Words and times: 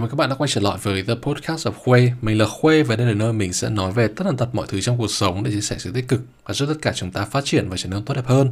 Chào 0.00 0.02
mừng 0.02 0.10
các 0.10 0.16
bạn 0.16 0.30
đã 0.30 0.34
quay 0.34 0.48
trở 0.48 0.60
lại 0.60 0.78
với 0.82 1.02
The 1.02 1.14
Podcast 1.22 1.66
of 1.66 1.72
Khuê. 1.72 2.12
Mình 2.22 2.38
là 2.38 2.46
Khuê 2.46 2.82
và 2.82 2.96
đây 2.96 3.06
là 3.06 3.14
nơi 3.14 3.32
mình 3.32 3.52
sẽ 3.52 3.70
nói 3.70 3.92
về 3.92 4.08
tất 4.08 4.24
tần 4.24 4.36
tật 4.36 4.48
mọi 4.52 4.66
thứ 4.68 4.80
trong 4.80 4.98
cuộc 4.98 5.10
sống 5.10 5.44
để 5.44 5.50
chia 5.50 5.60
sẻ 5.60 5.76
sự 5.78 5.92
tích 5.92 6.08
cực 6.08 6.20
và 6.44 6.54
giúp 6.54 6.66
tất 6.66 6.74
cả 6.82 6.92
chúng 6.94 7.10
ta 7.10 7.24
phát 7.24 7.44
triển 7.44 7.68
và 7.68 7.76
trở 7.76 7.88
nên 7.88 8.04
tốt 8.04 8.14
đẹp 8.14 8.26
hơn. 8.26 8.50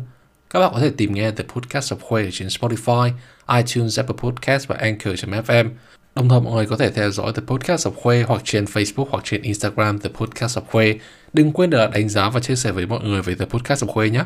Các 0.51 0.61
bạn 0.61 0.71
có 0.75 0.81
thể 0.81 0.91
tìm 0.97 1.15
nghe 1.15 1.31
The 1.31 1.45
Podcast 1.45 1.93
of 1.93 1.97
Khuê 1.97 2.29
trên 2.33 2.49
Spotify, 2.49 3.11
iTunes, 3.57 3.99
Apple 3.99 4.17
Podcast 4.19 4.69
và 4.69 4.77
Anchor.fm. 4.77 5.71
Đồng 6.15 6.29
thời 6.29 6.41
mọi 6.41 6.53
người 6.53 6.67
có 6.67 6.77
thể 6.77 6.91
theo 6.91 7.11
dõi 7.11 7.33
The 7.33 7.43
Podcast 7.47 7.87
of 7.89 7.93
Khuê 7.93 8.25
hoặc 8.29 8.43
trên 8.45 8.65
Facebook 8.65 9.07
hoặc 9.11 9.25
trên 9.25 9.43
Instagram 9.43 9.99
The 9.99 10.11
Podcast 10.15 10.59
of 10.59 10.63
Khuê. 10.71 10.99
Đừng 11.33 11.53
quên 11.53 11.71
để 11.71 11.89
đánh 11.93 12.09
giá 12.09 12.31
và 12.31 12.41
chia 12.41 12.57
sẻ 12.57 12.73
với 12.73 12.87
mọi 12.87 13.01
người 13.03 13.23
về 13.23 13.35
The 13.35 13.45
Podcast 13.45 13.85
of 13.85 13.87
Khuê 13.87 14.11
nhé. 14.11 14.25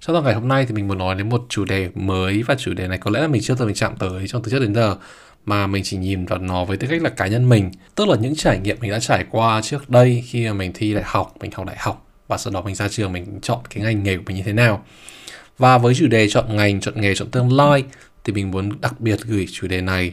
Trong 0.00 0.24
ngày 0.24 0.34
hôm 0.34 0.48
nay 0.48 0.66
thì 0.66 0.74
mình 0.74 0.88
muốn 0.88 0.98
nói 0.98 1.14
đến 1.14 1.28
một 1.28 1.46
chủ 1.48 1.64
đề 1.64 1.90
mới 1.94 2.42
và 2.42 2.54
chủ 2.58 2.74
đề 2.74 2.88
này 2.88 2.98
có 2.98 3.10
lẽ 3.10 3.20
là 3.20 3.28
mình 3.28 3.42
chưa 3.42 3.54
từng 3.58 3.74
chạm 3.74 3.96
tới 3.98 4.28
trong 4.28 4.42
từ 4.42 4.50
trước 4.50 4.58
đến 4.58 4.74
giờ 4.74 4.96
mà 5.46 5.66
mình 5.66 5.82
chỉ 5.84 5.96
nhìn 5.96 6.26
vào 6.26 6.38
nó 6.38 6.64
với 6.64 6.76
tư 6.76 6.86
cách 6.90 7.02
là 7.02 7.10
cá 7.10 7.26
nhân 7.26 7.48
mình, 7.48 7.70
tức 7.94 8.08
là 8.08 8.16
những 8.16 8.36
trải 8.36 8.58
nghiệm 8.58 8.76
mình 8.80 8.90
đã 8.90 9.00
trải 9.00 9.24
qua 9.30 9.62
trước 9.62 9.90
đây 9.90 10.24
khi 10.26 10.46
mà 10.46 10.52
mình 10.52 10.72
thi 10.74 10.94
đại 10.94 11.04
học, 11.06 11.34
mình 11.40 11.50
học 11.54 11.66
đại 11.66 11.76
học. 11.78 12.06
Và 12.28 12.38
sau 12.38 12.52
đó 12.52 12.62
mình 12.62 12.74
ra 12.74 12.88
trường, 12.88 13.12
mình 13.12 13.40
chọn 13.42 13.58
cái 13.70 13.84
ngành 13.84 14.02
nghề 14.02 14.16
của 14.16 14.22
mình 14.26 14.36
như 14.36 14.42
thế 14.42 14.52
nào. 14.52 14.84
Và 15.58 15.78
với 15.78 15.94
chủ 15.94 16.06
đề 16.06 16.28
chọn 16.28 16.56
ngành, 16.56 16.80
chọn 16.80 17.00
nghề, 17.00 17.14
chọn 17.14 17.30
tương 17.30 17.52
lai, 17.52 17.84
thì 18.24 18.32
mình 18.32 18.50
muốn 18.50 18.80
đặc 18.80 19.00
biệt 19.00 19.20
gửi 19.24 19.46
chủ 19.52 19.66
đề 19.66 19.80
này 19.80 20.12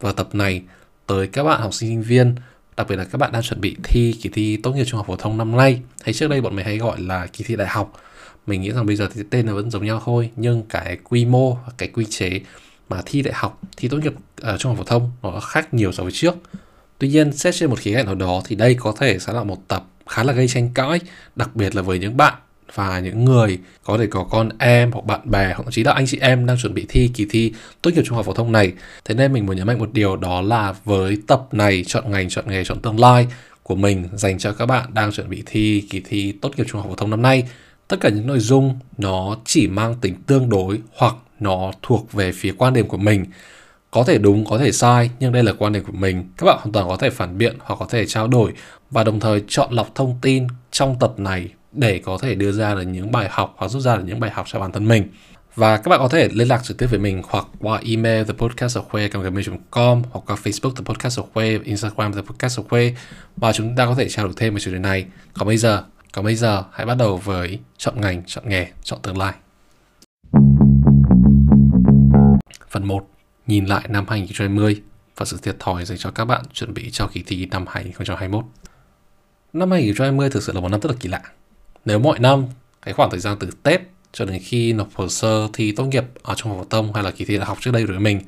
vào 0.00 0.12
tập 0.12 0.28
này 0.32 0.62
tới 1.06 1.26
các 1.26 1.44
bạn 1.44 1.60
học 1.60 1.74
sinh 1.74 1.88
sinh 1.88 2.02
viên, 2.02 2.34
đặc 2.76 2.86
biệt 2.88 2.96
là 2.96 3.04
các 3.04 3.18
bạn 3.18 3.32
đang 3.32 3.42
chuẩn 3.42 3.60
bị 3.60 3.76
thi 3.82 4.14
kỳ 4.22 4.28
thi 4.28 4.56
tốt 4.56 4.72
nghiệp 4.72 4.84
trung 4.84 4.98
học 4.98 5.06
phổ 5.06 5.16
thông 5.16 5.38
năm 5.38 5.56
nay. 5.56 5.80
Hay 6.02 6.14
trước 6.14 6.28
đây 6.28 6.40
bọn 6.40 6.56
mình 6.56 6.64
hay 6.64 6.78
gọi 6.78 7.00
là 7.00 7.26
kỳ 7.26 7.44
thi 7.44 7.56
đại 7.56 7.68
học. 7.68 7.92
Mình 8.46 8.60
nghĩ 8.60 8.70
rằng 8.72 8.86
bây 8.86 8.96
giờ 8.96 9.08
thì 9.14 9.22
tên 9.30 9.46
nó 9.46 9.54
vẫn 9.54 9.70
giống 9.70 9.84
nhau 9.84 10.02
thôi, 10.04 10.30
nhưng 10.36 10.62
cái 10.68 10.98
quy 11.04 11.24
mô 11.24 11.58
cái 11.78 11.88
quy 11.88 12.04
chế 12.04 12.40
mà 12.88 13.02
thi 13.06 13.22
đại 13.22 13.34
học 13.34 13.60
thi 13.76 13.88
tốt 13.88 13.96
nghiệp 13.96 14.12
uh, 14.54 14.60
trung 14.60 14.70
học 14.70 14.78
phổ 14.78 14.84
thông 14.84 15.10
nó 15.22 15.40
khác 15.40 15.74
nhiều 15.74 15.92
so 15.92 16.02
với 16.02 16.12
trước. 16.12 16.34
Tuy 16.98 17.08
nhiên 17.08 17.32
xét 17.32 17.54
trên 17.54 17.70
một 17.70 17.78
khía 17.78 17.94
cạnh 17.94 18.06
nào 18.06 18.14
đó 18.14 18.42
thì 18.44 18.56
đây 18.56 18.74
có 18.74 18.94
thể 18.98 19.18
sẽ 19.18 19.32
là 19.32 19.44
một 19.44 19.68
tập 19.68 19.84
khá 20.06 20.22
là 20.22 20.32
gây 20.32 20.48
tranh 20.48 20.70
cãi 20.74 21.00
đặc 21.36 21.56
biệt 21.56 21.74
là 21.74 21.82
với 21.82 21.98
những 21.98 22.16
bạn 22.16 22.34
và 22.74 23.00
những 23.00 23.24
người 23.24 23.58
có 23.84 23.98
thể 23.98 24.06
có 24.06 24.24
con 24.24 24.48
em 24.58 24.92
hoặc 24.92 25.04
bạn 25.04 25.30
bè 25.30 25.46
hoặc 25.46 25.62
thậm 25.64 25.70
chí 25.72 25.84
là 25.84 25.92
anh 25.92 26.06
chị 26.06 26.18
em 26.20 26.46
đang 26.46 26.56
chuẩn 26.58 26.74
bị 26.74 26.86
thi 26.88 27.10
kỳ 27.14 27.26
thi 27.30 27.52
tốt 27.82 27.90
nghiệp 27.94 28.02
trung 28.06 28.16
học 28.16 28.26
phổ 28.26 28.34
thông 28.34 28.52
này. 28.52 28.72
Thế 29.04 29.14
nên 29.14 29.32
mình 29.32 29.46
muốn 29.46 29.56
nhấn 29.56 29.66
mạnh 29.66 29.78
một 29.78 29.92
điều 29.92 30.16
đó 30.16 30.40
là 30.40 30.74
với 30.84 31.18
tập 31.26 31.48
này 31.52 31.84
chọn 31.86 32.10
ngành 32.10 32.28
chọn 32.28 32.44
nghề 32.48 32.64
chọn 32.64 32.80
tương 32.80 33.00
lai 33.00 33.26
của 33.62 33.74
mình 33.74 34.08
dành 34.12 34.38
cho 34.38 34.52
các 34.52 34.66
bạn 34.66 34.94
đang 34.94 35.12
chuẩn 35.12 35.30
bị 35.30 35.42
thi 35.46 35.84
kỳ 35.90 36.00
thi 36.00 36.32
tốt 36.32 36.50
nghiệp 36.56 36.64
trung 36.68 36.80
học 36.80 36.90
phổ 36.90 36.96
thông 36.96 37.10
năm 37.10 37.22
nay 37.22 37.44
tất 37.88 37.96
cả 38.00 38.08
những 38.08 38.26
nội 38.26 38.38
dung 38.38 38.78
nó 38.98 39.36
chỉ 39.44 39.66
mang 39.66 39.94
tính 40.00 40.14
tương 40.26 40.48
đối 40.48 40.78
hoặc 40.96 41.14
nó 41.44 41.72
thuộc 41.82 42.12
về 42.12 42.32
phía 42.32 42.54
quan 42.58 42.72
điểm 42.72 42.88
của 42.88 42.96
mình 42.96 43.24
có 43.90 44.04
thể 44.04 44.18
đúng 44.18 44.44
có 44.44 44.58
thể 44.58 44.72
sai 44.72 45.10
nhưng 45.20 45.32
đây 45.32 45.42
là 45.42 45.52
quan 45.58 45.72
điểm 45.72 45.84
của 45.84 45.92
mình 45.92 46.24
các 46.36 46.46
bạn 46.46 46.56
hoàn 46.58 46.72
toàn 46.72 46.88
có 46.88 46.96
thể 46.96 47.10
phản 47.10 47.38
biện 47.38 47.56
hoặc 47.60 47.76
có 47.80 47.86
thể 47.86 48.06
trao 48.06 48.28
đổi 48.28 48.52
và 48.90 49.04
đồng 49.04 49.20
thời 49.20 49.42
chọn 49.48 49.72
lọc 49.72 49.94
thông 49.94 50.18
tin 50.22 50.46
trong 50.70 50.98
tập 51.00 51.14
này 51.18 51.48
để 51.72 52.00
có 52.04 52.18
thể 52.18 52.34
đưa 52.34 52.52
ra 52.52 52.74
được 52.74 52.82
những 52.82 53.12
bài 53.12 53.28
học 53.30 53.54
hoặc 53.56 53.68
rút 53.68 53.82
ra 53.82 53.96
được 53.96 54.02
những 54.06 54.20
bài 54.20 54.30
học 54.30 54.46
cho 54.48 54.60
bản 54.60 54.72
thân 54.72 54.88
mình 54.88 55.08
và 55.54 55.76
các 55.76 55.88
bạn 55.88 56.00
có 56.00 56.08
thể 56.08 56.28
liên 56.32 56.48
lạc 56.48 56.64
trực 56.64 56.78
tiếp 56.78 56.86
với 56.86 56.98
mình 56.98 57.22
hoặc 57.28 57.46
qua 57.60 57.80
email 57.84 58.22
thepodcastofkhuê.gmail.com 58.22 60.02
hoặc 60.10 60.20
qua 60.26 60.36
Facebook 60.42 60.74
The 60.74 60.82
Podcast 60.84 61.20
of 61.20 61.62
Instagram 61.64 62.12
The 62.12 62.22
Podcast 62.22 62.60
of 62.60 62.92
và 63.36 63.52
chúng 63.52 63.76
ta 63.76 63.86
có 63.86 63.94
thể 63.94 64.08
trao 64.08 64.24
đổi 64.24 64.34
thêm 64.36 64.54
về 64.54 64.60
chủ 64.60 64.72
đề 64.72 64.78
này. 64.78 65.06
Còn 65.34 65.48
bây 65.48 65.56
giờ, 65.56 65.84
còn 66.12 66.24
bây 66.24 66.34
giờ 66.34 66.64
hãy 66.72 66.86
bắt 66.86 66.94
đầu 66.98 67.16
với 67.16 67.58
chọn 67.78 68.00
ngành, 68.00 68.22
chọn 68.26 68.48
nghề, 68.48 68.66
chọn 68.82 68.98
tương 69.02 69.18
lai. 69.18 69.32
Phần 72.74 72.84
1. 72.84 73.08
Nhìn 73.46 73.66
lại 73.66 73.84
năm 73.88 74.04
2020 74.08 74.82
và 75.16 75.26
sự 75.26 75.38
thiệt 75.42 75.56
thòi 75.58 75.84
dành 75.84 75.98
cho 75.98 76.10
các 76.10 76.24
bạn 76.24 76.44
chuẩn 76.52 76.74
bị 76.74 76.90
cho 76.90 77.06
kỳ 77.06 77.22
thi 77.26 77.46
năm 77.46 77.64
2021. 77.68 78.44
Năm 79.52 79.70
2020 79.70 80.30
thực 80.30 80.42
sự 80.42 80.52
là 80.52 80.60
một 80.60 80.68
năm 80.68 80.80
rất 80.80 80.90
là 80.90 80.96
kỳ 81.00 81.08
lạ. 81.08 81.22
Nếu 81.84 81.98
mọi 81.98 82.18
năm, 82.18 82.44
cái 82.82 82.94
khoảng 82.94 83.10
thời 83.10 83.20
gian 83.20 83.36
từ 83.40 83.50
Tết 83.62 83.80
cho 84.12 84.24
đến 84.24 84.42
khi 84.44 84.72
nộp 84.72 84.88
hồ 84.94 85.08
sơ 85.08 85.48
thi 85.52 85.72
tốt 85.72 85.84
nghiệp 85.84 86.04
ở 86.22 86.34
trong 86.36 86.58
phổ 86.58 86.64
thông 86.64 86.94
hay 86.94 87.04
là 87.04 87.10
kỳ 87.10 87.24
thi 87.24 87.36
đại 87.36 87.46
học 87.46 87.58
trước 87.60 87.70
đây 87.70 87.82
đối 87.82 87.92
với 87.92 88.00
mình 88.00 88.20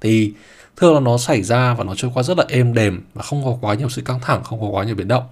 thì 0.00 0.32
thường 0.76 0.94
là 0.94 1.00
nó 1.00 1.18
xảy 1.18 1.42
ra 1.42 1.74
và 1.74 1.84
nó 1.84 1.94
trôi 1.94 2.10
qua 2.14 2.22
rất 2.22 2.38
là 2.38 2.44
êm 2.48 2.74
đềm 2.74 3.02
và 3.14 3.22
không 3.22 3.44
có 3.44 3.58
quá 3.60 3.74
nhiều 3.74 3.88
sự 3.88 4.02
căng 4.02 4.20
thẳng, 4.20 4.44
không 4.44 4.60
có 4.60 4.66
quá 4.66 4.84
nhiều 4.84 4.94
biến 4.94 5.08
động. 5.08 5.24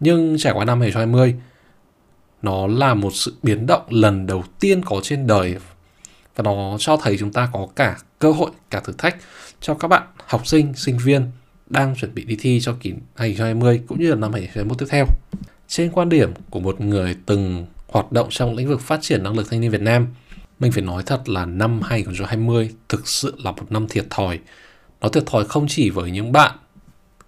Nhưng 0.00 0.38
trải 0.38 0.52
qua 0.52 0.64
năm 0.64 0.80
2020 0.80 1.34
nó 2.42 2.66
là 2.66 2.94
một 2.94 3.10
sự 3.14 3.34
biến 3.42 3.66
động 3.66 3.82
lần 3.88 4.26
đầu 4.26 4.44
tiên 4.60 4.82
có 4.84 5.00
trên 5.02 5.26
đời 5.26 5.56
và 6.36 6.42
nó 6.42 6.76
cho 6.78 6.96
thấy 6.96 7.16
chúng 7.18 7.32
ta 7.32 7.48
có 7.52 7.68
cả 7.76 7.96
cơ 8.18 8.32
hội 8.32 8.50
cả 8.70 8.80
thử 8.80 8.92
thách 8.98 9.16
cho 9.60 9.74
các 9.74 9.88
bạn 9.88 10.02
học 10.26 10.46
sinh 10.46 10.74
sinh 10.74 10.98
viên 10.98 11.30
đang 11.66 11.96
chuẩn 11.96 12.14
bị 12.14 12.24
đi 12.24 12.36
thi 12.40 12.60
cho 12.60 12.76
kỳ 12.80 12.92
2020 13.16 13.80
cũng 13.86 14.00
như 14.00 14.10
là 14.10 14.16
năm 14.16 14.32
2021 14.32 14.78
tiếp 14.78 14.86
theo. 14.88 15.06
Trên 15.68 15.90
quan 15.90 16.08
điểm 16.08 16.32
của 16.50 16.60
một 16.60 16.80
người 16.80 17.16
từng 17.26 17.66
hoạt 17.88 18.12
động 18.12 18.26
trong 18.30 18.54
lĩnh 18.54 18.68
vực 18.68 18.80
phát 18.80 18.98
triển 19.02 19.22
năng 19.22 19.36
lực 19.36 19.50
thanh 19.50 19.60
niên 19.60 19.70
Việt 19.70 19.80
Nam, 19.80 20.06
mình 20.58 20.72
phải 20.72 20.82
nói 20.82 21.02
thật 21.06 21.28
là 21.28 21.44
năm 21.44 21.80
2020 21.82 22.70
thực 22.88 23.08
sự 23.08 23.34
là 23.38 23.50
một 23.50 23.72
năm 23.72 23.86
thiệt 23.88 24.06
thòi. 24.10 24.38
Nó 25.00 25.08
thiệt 25.08 25.26
thòi 25.26 25.44
không 25.44 25.66
chỉ 25.68 25.90
với 25.90 26.10
những 26.10 26.32
bạn 26.32 26.52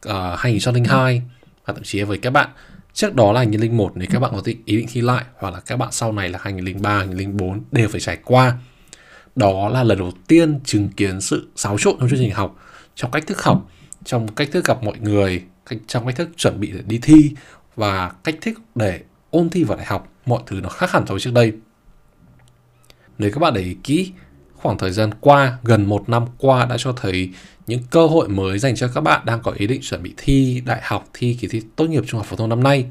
ờ, 0.02 0.32
uh, 0.32 0.38
2002 0.38 1.22
và 1.66 1.74
thậm 1.74 1.82
chí 1.82 2.02
với 2.02 2.18
các 2.18 2.30
bạn 2.30 2.48
trước 2.92 3.14
đó 3.14 3.32
là 3.32 3.38
2001 3.38 3.92
nếu 3.94 4.08
các 4.10 4.18
bạn 4.18 4.30
có 4.34 4.42
ý 4.44 4.76
định 4.76 4.86
thi 4.92 5.00
lại 5.00 5.24
hoặc 5.38 5.54
là 5.54 5.60
các 5.60 5.76
bạn 5.76 5.88
sau 5.92 6.12
này 6.12 6.28
là 6.28 6.38
2003, 6.42 6.98
2004 6.98 7.60
đều 7.72 7.88
phải 7.88 8.00
trải 8.00 8.18
qua 8.24 8.56
đó 9.38 9.68
là 9.68 9.84
lần 9.84 9.98
đầu 9.98 10.12
tiên 10.26 10.60
chứng 10.64 10.88
kiến 10.88 11.20
sự 11.20 11.48
xáo 11.56 11.78
trộn 11.78 11.96
trong 12.00 12.08
chương 12.08 12.18
trình 12.18 12.32
học, 12.32 12.56
trong 12.94 13.10
cách 13.10 13.26
thức 13.26 13.42
học, 13.42 13.70
trong 14.04 14.28
cách 14.28 14.48
thức 14.52 14.64
gặp 14.64 14.82
mọi 14.82 14.98
người 14.98 15.42
trong 15.86 16.06
cách 16.06 16.16
thức 16.16 16.30
chuẩn 16.36 16.60
bị 16.60 16.72
để 16.72 16.82
đi 16.86 16.98
thi 17.02 17.30
và 17.76 18.12
cách 18.24 18.34
thức 18.40 18.58
để 18.74 19.00
ôn 19.30 19.48
thi 19.48 19.64
vào 19.64 19.76
đại 19.76 19.86
học. 19.86 20.12
Mọi 20.26 20.42
thứ 20.46 20.60
nó 20.60 20.68
khác 20.68 20.90
hẳn 20.90 21.04
so 21.06 21.14
với 21.14 21.20
trước 21.20 21.34
đây. 21.34 21.52
Nếu 23.18 23.30
các 23.30 23.38
bạn 23.38 23.54
để 23.54 23.60
ý 23.60 23.76
kỹ, 23.82 24.12
khoảng 24.54 24.78
thời 24.78 24.90
gian 24.90 25.10
qua, 25.20 25.58
gần 25.62 25.86
một 25.86 26.08
năm 26.08 26.24
qua 26.38 26.66
đã 26.66 26.76
cho 26.78 26.92
thấy 26.92 27.30
những 27.66 27.80
cơ 27.90 28.06
hội 28.06 28.28
mới 28.28 28.58
dành 28.58 28.76
cho 28.76 28.88
các 28.94 29.00
bạn 29.00 29.22
đang 29.24 29.42
có 29.42 29.52
ý 29.52 29.66
định 29.66 29.80
chuẩn 29.82 30.02
bị 30.02 30.14
thi 30.16 30.62
đại 30.66 30.80
học, 30.82 31.08
thi 31.12 31.38
kỳ 31.40 31.48
thi 31.48 31.62
tốt 31.76 31.86
nghiệp 31.86 32.04
trung 32.06 32.18
học 32.18 32.26
phổ 32.26 32.36
thông 32.36 32.48
năm 32.48 32.62
nay 32.62 32.86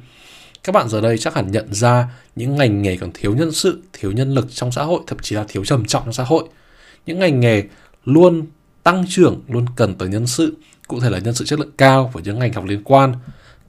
các 0.67 0.73
bạn 0.73 0.89
giờ 0.89 1.01
đây 1.01 1.17
chắc 1.17 1.35
hẳn 1.35 1.51
nhận 1.51 1.73
ra 1.73 2.07
những 2.35 2.55
ngành 2.55 2.81
nghề 2.81 2.97
còn 2.97 3.11
thiếu 3.13 3.35
nhân 3.35 3.51
sự, 3.51 3.81
thiếu 3.93 4.11
nhân 4.11 4.33
lực 4.33 4.47
trong 4.49 4.71
xã 4.71 4.83
hội, 4.83 5.01
thậm 5.07 5.17
chí 5.21 5.35
là 5.35 5.45
thiếu 5.47 5.65
trầm 5.65 5.85
trọng 5.85 6.03
trong 6.03 6.13
xã 6.13 6.23
hội. 6.23 6.43
Những 7.05 7.19
ngành 7.19 7.39
nghề 7.39 7.63
luôn 8.05 8.45
tăng 8.83 9.05
trưởng, 9.09 9.41
luôn 9.47 9.65
cần 9.75 9.95
tới 9.95 10.09
nhân 10.09 10.27
sự, 10.27 10.57
cụ 10.87 10.99
thể 10.99 11.09
là 11.09 11.19
nhân 11.19 11.33
sự 11.33 11.45
chất 11.45 11.59
lượng 11.59 11.71
cao 11.77 12.09
với 12.13 12.23
những 12.23 12.39
ngành 12.39 12.53
học 12.53 12.65
liên 12.65 12.83
quan. 12.83 13.13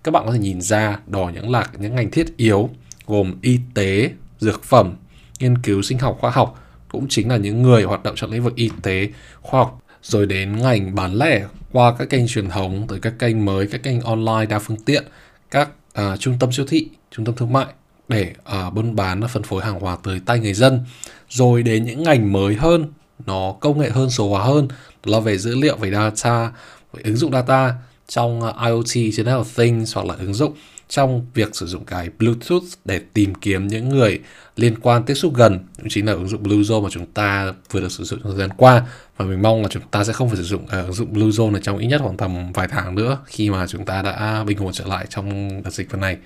Các 0.04 0.10
bạn 0.10 0.22
có 0.26 0.32
thể 0.32 0.38
nhìn 0.38 0.60
ra 0.60 0.98
đó 1.06 1.30
những 1.34 1.50
là 1.50 1.66
những 1.78 1.94
ngành 1.94 2.10
thiết 2.10 2.36
yếu 2.36 2.70
gồm 3.06 3.34
y 3.42 3.58
tế, 3.74 4.10
dược 4.40 4.62
phẩm, 4.64 4.94
nghiên 5.40 5.58
cứu 5.58 5.82
sinh 5.82 5.98
học 5.98 6.16
khoa 6.20 6.30
học 6.30 6.64
cũng 6.88 7.06
chính 7.08 7.28
là 7.28 7.36
những 7.36 7.62
người 7.62 7.82
hoạt 7.82 8.02
động 8.02 8.14
trong 8.16 8.30
lĩnh 8.30 8.44
vực 8.44 8.54
y 8.56 8.70
tế, 8.82 9.08
khoa 9.40 9.60
học 9.60 9.82
rồi 10.02 10.26
đến 10.26 10.56
ngành 10.62 10.94
bán 10.94 11.14
lẻ 11.14 11.44
qua 11.72 11.94
các 11.98 12.10
kênh 12.10 12.26
truyền 12.26 12.48
thống 12.48 12.86
tới 12.88 12.98
các 13.00 13.18
kênh 13.18 13.44
mới, 13.44 13.66
các 13.66 13.82
kênh 13.82 14.00
online 14.00 14.46
đa 14.48 14.58
phương 14.58 14.84
tiện, 14.84 15.04
các 15.50 15.68
à, 15.92 16.16
trung 16.16 16.38
tâm 16.38 16.52
siêu 16.52 16.66
thị, 16.68 16.88
trung 17.10 17.24
tâm 17.24 17.34
thương 17.34 17.52
mại 17.52 17.66
để 18.08 18.32
à, 18.44 18.70
buôn 18.70 18.96
bán 18.96 19.28
phân 19.28 19.42
phối 19.42 19.64
hàng 19.64 19.80
hóa 19.80 19.96
tới 20.02 20.20
tay 20.26 20.38
người 20.38 20.54
dân. 20.54 20.80
Rồi 21.28 21.62
đến 21.62 21.84
những 21.84 22.02
ngành 22.02 22.32
mới 22.32 22.54
hơn, 22.54 22.86
nó 23.26 23.54
công 23.60 23.80
nghệ 23.80 23.90
hơn, 23.90 24.10
số 24.10 24.28
hóa 24.28 24.44
hơn, 24.44 24.68
đó 25.04 25.12
là 25.12 25.20
về 25.20 25.38
dữ 25.38 25.54
liệu, 25.54 25.76
về 25.76 25.90
data, 25.90 26.52
về 26.92 27.02
ứng 27.04 27.16
dụng 27.16 27.32
data 27.32 27.74
trong 28.08 28.42
à, 28.42 28.66
IoT, 28.66 28.86
IoT, 28.86 28.94
Internet 28.94 29.34
of 29.34 29.44
Things 29.56 29.94
hoặc 29.94 30.06
là 30.06 30.14
ứng 30.18 30.34
dụng 30.34 30.52
trong 30.88 31.26
việc 31.34 31.56
sử 31.56 31.66
dụng 31.66 31.84
cái 31.84 32.10
Bluetooth 32.18 32.64
để 32.84 33.00
tìm 33.12 33.34
kiếm 33.34 33.68
những 33.68 33.88
người 33.88 34.20
liên 34.56 34.74
quan 34.80 35.04
tiếp 35.04 35.14
xúc 35.14 35.34
gần. 35.34 35.58
Cũng 35.76 35.88
chính 35.88 36.06
là 36.06 36.12
ứng 36.12 36.28
dụng 36.28 36.42
Bluezone 36.42 36.82
mà 36.82 36.88
chúng 36.90 37.06
ta 37.06 37.52
vừa 37.70 37.80
được 37.80 37.92
sử 37.92 38.04
dụng 38.04 38.20
trong 38.22 38.32
thời 38.32 38.40
gian 38.40 38.56
qua. 38.56 38.86
Và 39.16 39.24
mình 39.24 39.42
mong 39.42 39.62
là 39.62 39.68
chúng 39.68 39.82
ta 39.90 40.04
sẽ 40.04 40.12
không 40.12 40.28
phải 40.28 40.36
sử 40.36 40.42
dụng 40.42 40.64
uh, 40.64 40.70
ứng 40.70 40.92
dụng 40.92 41.12
Bluezone 41.12 41.52
này 41.52 41.60
trong 41.64 41.78
ít 41.78 41.86
nhất 41.86 42.00
khoảng 42.04 42.16
tầm 42.16 42.52
vài 42.52 42.68
tháng 42.68 42.94
nữa 42.94 43.18
khi 43.26 43.50
mà 43.50 43.66
chúng 43.66 43.84
ta 43.84 44.02
đã 44.02 44.44
bình 44.44 44.58
ổn 44.58 44.72
trở 44.72 44.86
lại 44.86 45.06
trong 45.10 45.62
đợt 45.62 45.70
dịch 45.70 45.92
lần 45.92 46.00
này. 46.00 46.16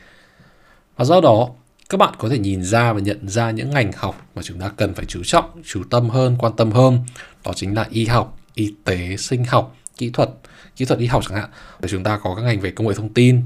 Và 0.97 1.05
do 1.05 1.21
đó 1.21 1.49
các 1.89 1.99
bạn 1.99 2.15
có 2.19 2.29
thể 2.29 2.39
nhìn 2.39 2.65
ra 2.65 2.93
và 2.93 3.01
nhận 3.01 3.29
ra 3.29 3.51
những 3.51 3.71
ngành 3.71 3.93
học 3.97 4.27
mà 4.35 4.43
chúng 4.43 4.59
ta 4.59 4.69
cần 4.77 4.95
phải 4.95 5.05
chú 5.05 5.25
trọng 5.25 5.63
chú 5.65 5.83
tâm 5.91 6.11
hơn 6.11 6.37
quan 6.39 6.53
tâm 6.57 6.73
hơn. 6.73 6.99
Đó 7.45 7.53
chính 7.57 7.75
là 7.75 7.87
y 7.91 8.07
học 8.07 8.39
y 8.55 8.75
tế 8.85 9.17
sinh 9.17 9.45
học 9.45 9.77
kỹ 9.97 10.11
thuật 10.11 10.31
kỹ 10.77 10.85
thuật 10.85 11.01
y 11.01 11.07
học 11.07 11.23
chẳng 11.29 11.39
hạn. 11.39 11.51
Để 11.81 11.89
chúng 11.89 12.05
ta 12.05 12.19
có 12.23 12.35
các 12.35 12.43
ngành 12.43 12.61
về 12.61 12.71
công 12.71 12.89
nghệ 12.89 12.95
thông 12.95 13.15
tin 13.15 13.43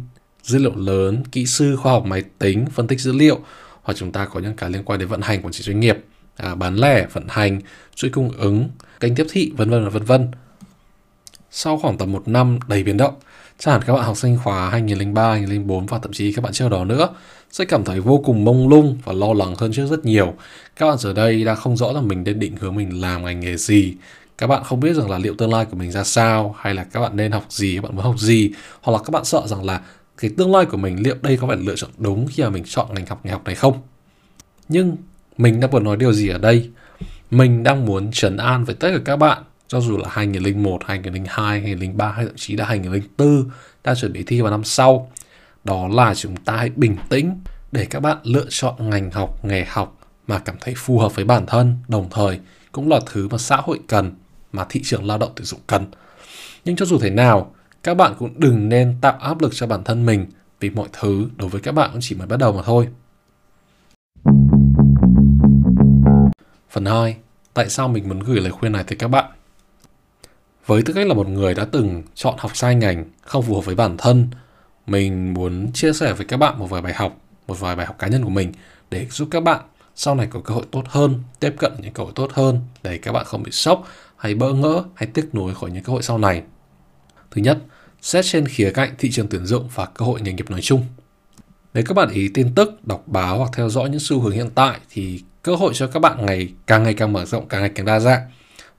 dữ 0.46 0.58
liệu 0.58 0.76
lớn 0.76 1.22
kỹ 1.32 1.46
sư 1.46 1.76
khoa 1.76 1.93
học 1.93 2.04
máy 2.06 2.22
tính 2.38 2.66
phân 2.75 2.87
tích 2.87 3.00
dữ 3.00 3.12
liệu 3.12 3.40
hoặc 3.82 3.94
chúng 3.94 4.12
ta 4.12 4.25
có 4.25 4.40
những 4.40 4.56
cái 4.56 4.70
liên 4.70 4.82
quan 4.84 4.98
đến 4.98 5.08
vận 5.08 5.20
hành 5.20 5.43
quản 5.43 5.52
trị 5.52 5.64
doanh 5.64 5.81
nghiệp 5.81 5.96
à, 6.37 6.54
bán 6.54 6.76
lẻ 6.76 7.06
vận 7.12 7.25
hành 7.28 7.60
chuỗi 7.94 8.10
cung 8.10 8.31
ứng 8.38 8.69
kênh 9.00 9.14
tiếp 9.14 9.26
thị 9.31 9.52
vân 9.56 9.70
vân 9.70 9.84
và 9.84 9.90
vân 9.90 10.02
vân 10.02 10.28
sau 11.50 11.78
khoảng 11.78 11.98
tầm 11.98 12.12
một 12.12 12.28
năm 12.28 12.58
đầy 12.69 12.82
biến 12.82 12.96
động 12.96 13.14
chắc 13.58 13.72
hẳn 13.72 13.82
các 13.87 13.93
bạn 13.93 14.02
học 14.02 14.16
sinh 14.16 14.38
khóa 14.44 14.70
2003, 14.70 15.31
2004 15.31 15.87
và 15.87 15.98
thậm 15.98 16.12
chí 16.12 16.32
các 16.32 16.43
bạn 16.43 16.52
trước 16.52 16.69
đó 16.69 16.84
nữa 16.84 17.08
sẽ 17.50 17.64
cảm 17.64 17.84
thấy 17.84 18.00
vô 18.00 18.22
cùng 18.25 18.44
mông 18.44 18.69
lung 18.69 18.99
và 19.04 19.12
lo 19.12 19.32
lắng 19.32 19.54
hơn 19.58 19.72
trước 19.72 19.87
rất 19.90 20.04
nhiều. 20.04 20.34
Các 20.76 20.87
bạn 20.87 20.99
giờ 20.99 21.12
đây 21.12 21.44
đã 21.44 21.54
không 21.54 21.76
rõ 21.76 21.92
là 21.92 22.00
mình 22.00 22.25
nên 22.25 22.38
định 22.38 22.56
hướng 22.56 22.75
mình 22.75 23.00
làm 23.00 23.25
ngành 23.25 23.40
nghề 23.40 23.56
gì, 23.56 23.94
các 24.38 24.46
bạn 24.46 24.64
không 24.64 24.81
biết 24.81 24.92
rằng 24.92 25.10
là 25.10 25.19
liệu 25.19 25.34
tương 25.34 25.52
lai 25.52 25.64
của 25.64 25.76
mình 25.76 25.92
ra 25.92 26.04
sao 26.04 26.54
hay 26.58 26.75
là 26.75 26.84
các 26.84 27.00
bạn 27.00 27.16
nên 27.16 27.32
học 27.32 27.44
gì 27.49 27.75
các 27.75 27.82
bạn 27.82 27.96
muốn 27.96 28.04
học 28.04 28.19
gì 28.19 28.50
hoặc 28.82 28.92
là 28.92 28.99
các 28.99 29.10
bạn 29.10 29.25
sợ 29.25 29.46
rằng 29.46 29.64
là 29.64 29.81
cái 30.16 30.30
tương 30.36 30.52
lai 30.54 30.64
của 30.64 30.76
mình 30.76 31.02
liệu 31.02 31.16
đây 31.22 31.36
có 31.36 31.46
phải 31.46 31.56
lựa 31.56 31.76
chọn 31.76 31.90
đúng 31.98 32.26
khi 32.30 32.42
mà 32.42 32.50
mình 32.50 32.64
chọn 32.66 32.94
ngành 32.94 33.06
học 33.06 33.20
nghề 33.24 33.32
học 33.32 33.44
này 33.44 33.54
không? 33.54 33.80
Nhưng 34.68 34.96
mình 35.38 35.60
đang 35.60 35.70
muốn 35.70 35.84
nói 35.84 35.96
điều 35.96 36.12
gì 36.12 36.28
ở 36.28 36.38
đây? 36.38 36.70
Mình 37.30 37.62
đang 37.62 37.86
muốn 37.86 38.10
trấn 38.12 38.36
an 38.36 38.64
với 38.64 38.74
tất 38.74 38.90
cả 38.92 38.98
các 39.04 39.16
bạn. 39.16 39.42
Cho 39.68 39.80
dù 39.80 39.96
là 39.96 40.08
2001, 40.08 40.80
2002, 40.84 41.60
2003 41.60 42.12
hay 42.12 42.24
thậm 42.24 42.36
chí 42.36 42.56
là 42.56 42.64
2004 42.64 43.50
đang 43.84 43.96
chuẩn 43.96 44.12
bị 44.12 44.22
thi 44.26 44.40
vào 44.40 44.50
năm 44.50 44.64
sau. 44.64 45.10
Đó 45.64 45.88
là 45.88 46.14
chúng 46.14 46.36
ta 46.36 46.56
hãy 46.56 46.70
bình 46.76 46.96
tĩnh 47.08 47.40
để 47.72 47.84
các 47.84 48.00
bạn 48.00 48.16
lựa 48.22 48.46
chọn 48.48 48.90
ngành 48.90 49.10
học, 49.10 49.44
nghề 49.44 49.64
học 49.64 49.98
mà 50.26 50.38
cảm 50.38 50.56
thấy 50.60 50.74
phù 50.76 50.98
hợp 50.98 51.14
với 51.14 51.24
bản 51.24 51.46
thân, 51.46 51.76
đồng 51.88 52.08
thời 52.10 52.40
cũng 52.72 52.88
là 52.88 53.00
thứ 53.06 53.28
mà 53.28 53.38
xã 53.38 53.56
hội 53.56 53.80
cần, 53.86 54.14
mà 54.52 54.66
thị 54.68 54.80
trường 54.84 55.04
lao 55.04 55.18
động 55.18 55.32
tuyển 55.36 55.44
dụng 55.44 55.60
cần. 55.66 55.86
Nhưng 56.64 56.76
cho 56.76 56.86
dù 56.86 56.98
thế 56.98 57.10
nào, 57.10 57.54
các 57.87 57.94
bạn 57.94 58.15
cũng 58.19 58.41
đừng 58.41 58.69
nên 58.69 58.97
tạo 59.00 59.19
áp 59.21 59.41
lực 59.41 59.53
cho 59.55 59.67
bản 59.67 59.85
thân 59.85 60.06
mình 60.06 60.27
vì 60.61 60.71
mọi 60.71 60.88
thứ 60.93 61.29
đối 61.37 61.49
với 61.49 61.61
các 61.61 61.73
bạn 61.73 61.91
cũng 61.93 62.00
chỉ 62.03 62.15
mới 62.15 62.27
bắt 62.27 62.37
đầu 62.37 62.53
mà 62.53 62.62
thôi. 62.62 62.88
Phần 66.71 66.85
2. 66.85 67.17
Tại 67.55 67.69
sao 67.69 67.88
mình 67.88 68.09
muốn 68.09 68.21
gửi 68.21 68.41
lời 68.41 68.53
khuyên 68.53 68.73
này 68.73 68.85
tới 68.87 68.97
các 68.97 69.09
bạn? 69.09 69.25
Với 70.67 70.83
tư 70.83 70.93
cách 70.93 71.06
là 71.06 71.15
một 71.15 71.29
người 71.29 71.55
đã 71.55 71.65
từng 71.65 72.03
chọn 72.15 72.35
học 72.38 72.56
sai 72.56 72.75
ngành, 72.75 73.05
không 73.23 73.43
phù 73.43 73.55
hợp 73.55 73.65
với 73.65 73.75
bản 73.75 73.97
thân, 73.99 74.29
mình 74.87 75.35
muốn 75.35 75.73
chia 75.73 75.93
sẻ 75.93 76.12
với 76.12 76.27
các 76.27 76.37
bạn 76.37 76.59
một 76.59 76.67
vài 76.71 76.83
bài 76.83 76.94
học, 76.94 77.17
một 77.47 77.61
vài 77.61 77.77
bài 77.77 77.87
học 77.87 77.97
cá 77.99 78.06
nhân 78.06 78.25
của 78.25 78.31
mình 78.31 78.53
để 78.91 79.06
giúp 79.11 79.29
các 79.31 79.43
bạn 79.43 79.61
sau 79.94 80.15
này 80.15 80.27
có 80.31 80.41
cơ 80.41 80.55
hội 80.55 80.65
tốt 80.71 80.83
hơn, 80.88 81.23
tiếp 81.41 81.55
cận 81.59 81.73
những 81.83 81.93
cơ 81.93 82.03
hội 82.03 82.12
tốt 82.15 82.31
hơn 82.33 82.61
để 82.83 82.99
các 82.99 83.12
bạn 83.12 83.25
không 83.25 83.43
bị 83.43 83.50
sốc 83.50 83.85
hay 84.17 84.35
bỡ 84.35 84.53
ngỡ 84.53 84.85
hay 84.94 85.09
tiếc 85.15 85.35
nuối 85.35 85.55
khỏi 85.55 85.71
những 85.71 85.85
cơ 85.85 85.93
hội 85.93 86.03
sau 86.03 86.19
này. 86.19 86.43
Thứ 87.31 87.43
nhất, 87.43 87.59
xét 88.06 88.25
trên 88.25 88.49
khía 88.49 88.70
cạnh 88.70 88.94
thị 88.99 89.11
trường 89.11 89.26
tuyển 89.29 89.47
dụng 89.47 89.69
và 89.75 89.87
cơ 89.87 90.05
hội 90.06 90.20
nghề 90.20 90.32
nghiệp 90.32 90.50
nói 90.50 90.61
chung. 90.62 90.85
Nếu 91.75 91.85
các 91.87 91.94
bạn 91.94 92.08
ý 92.08 92.29
tin 92.35 92.55
tức, 92.55 92.87
đọc 92.87 93.03
báo 93.06 93.38
hoặc 93.38 93.50
theo 93.56 93.69
dõi 93.69 93.91
những 93.91 94.00
xu 94.00 94.20
hướng 94.20 94.32
hiện 94.32 94.50
tại 94.55 94.79
thì 94.91 95.23
cơ 95.43 95.55
hội 95.55 95.73
cho 95.75 95.87
các 95.87 96.00
bạn 96.00 96.26
ngày 96.26 96.49
càng 96.67 96.82
ngày 96.82 96.94
càng 96.94 97.12
mở 97.12 97.25
rộng, 97.25 97.49
càng 97.49 97.61
ngày 97.61 97.70
càng 97.75 97.87
đa 97.87 98.00
dạng. 98.00 98.20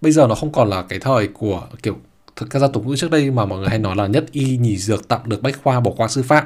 Bây 0.01 0.11
giờ 0.11 0.27
nó 0.27 0.35
không 0.35 0.51
còn 0.51 0.69
là 0.69 0.83
cái 0.89 0.99
thời 0.99 1.27
của 1.27 1.67
kiểu 1.83 1.97
thực 2.35 2.49
các 2.49 2.59
gia 2.59 2.67
tục 2.67 2.87
ngữ 2.87 2.95
trước 2.95 3.11
đây 3.11 3.31
mà 3.31 3.45
mọi 3.45 3.59
người 3.59 3.69
hay 3.69 3.79
nói 3.79 3.95
là 3.95 4.07
nhất 4.07 4.25
y 4.31 4.57
nhì 4.57 4.77
dược 4.77 5.07
tạm 5.07 5.21
được 5.25 5.41
bách 5.41 5.63
khoa 5.63 5.79
bỏ 5.79 5.91
qua 5.97 6.07
sư 6.07 6.23
phạm 6.23 6.43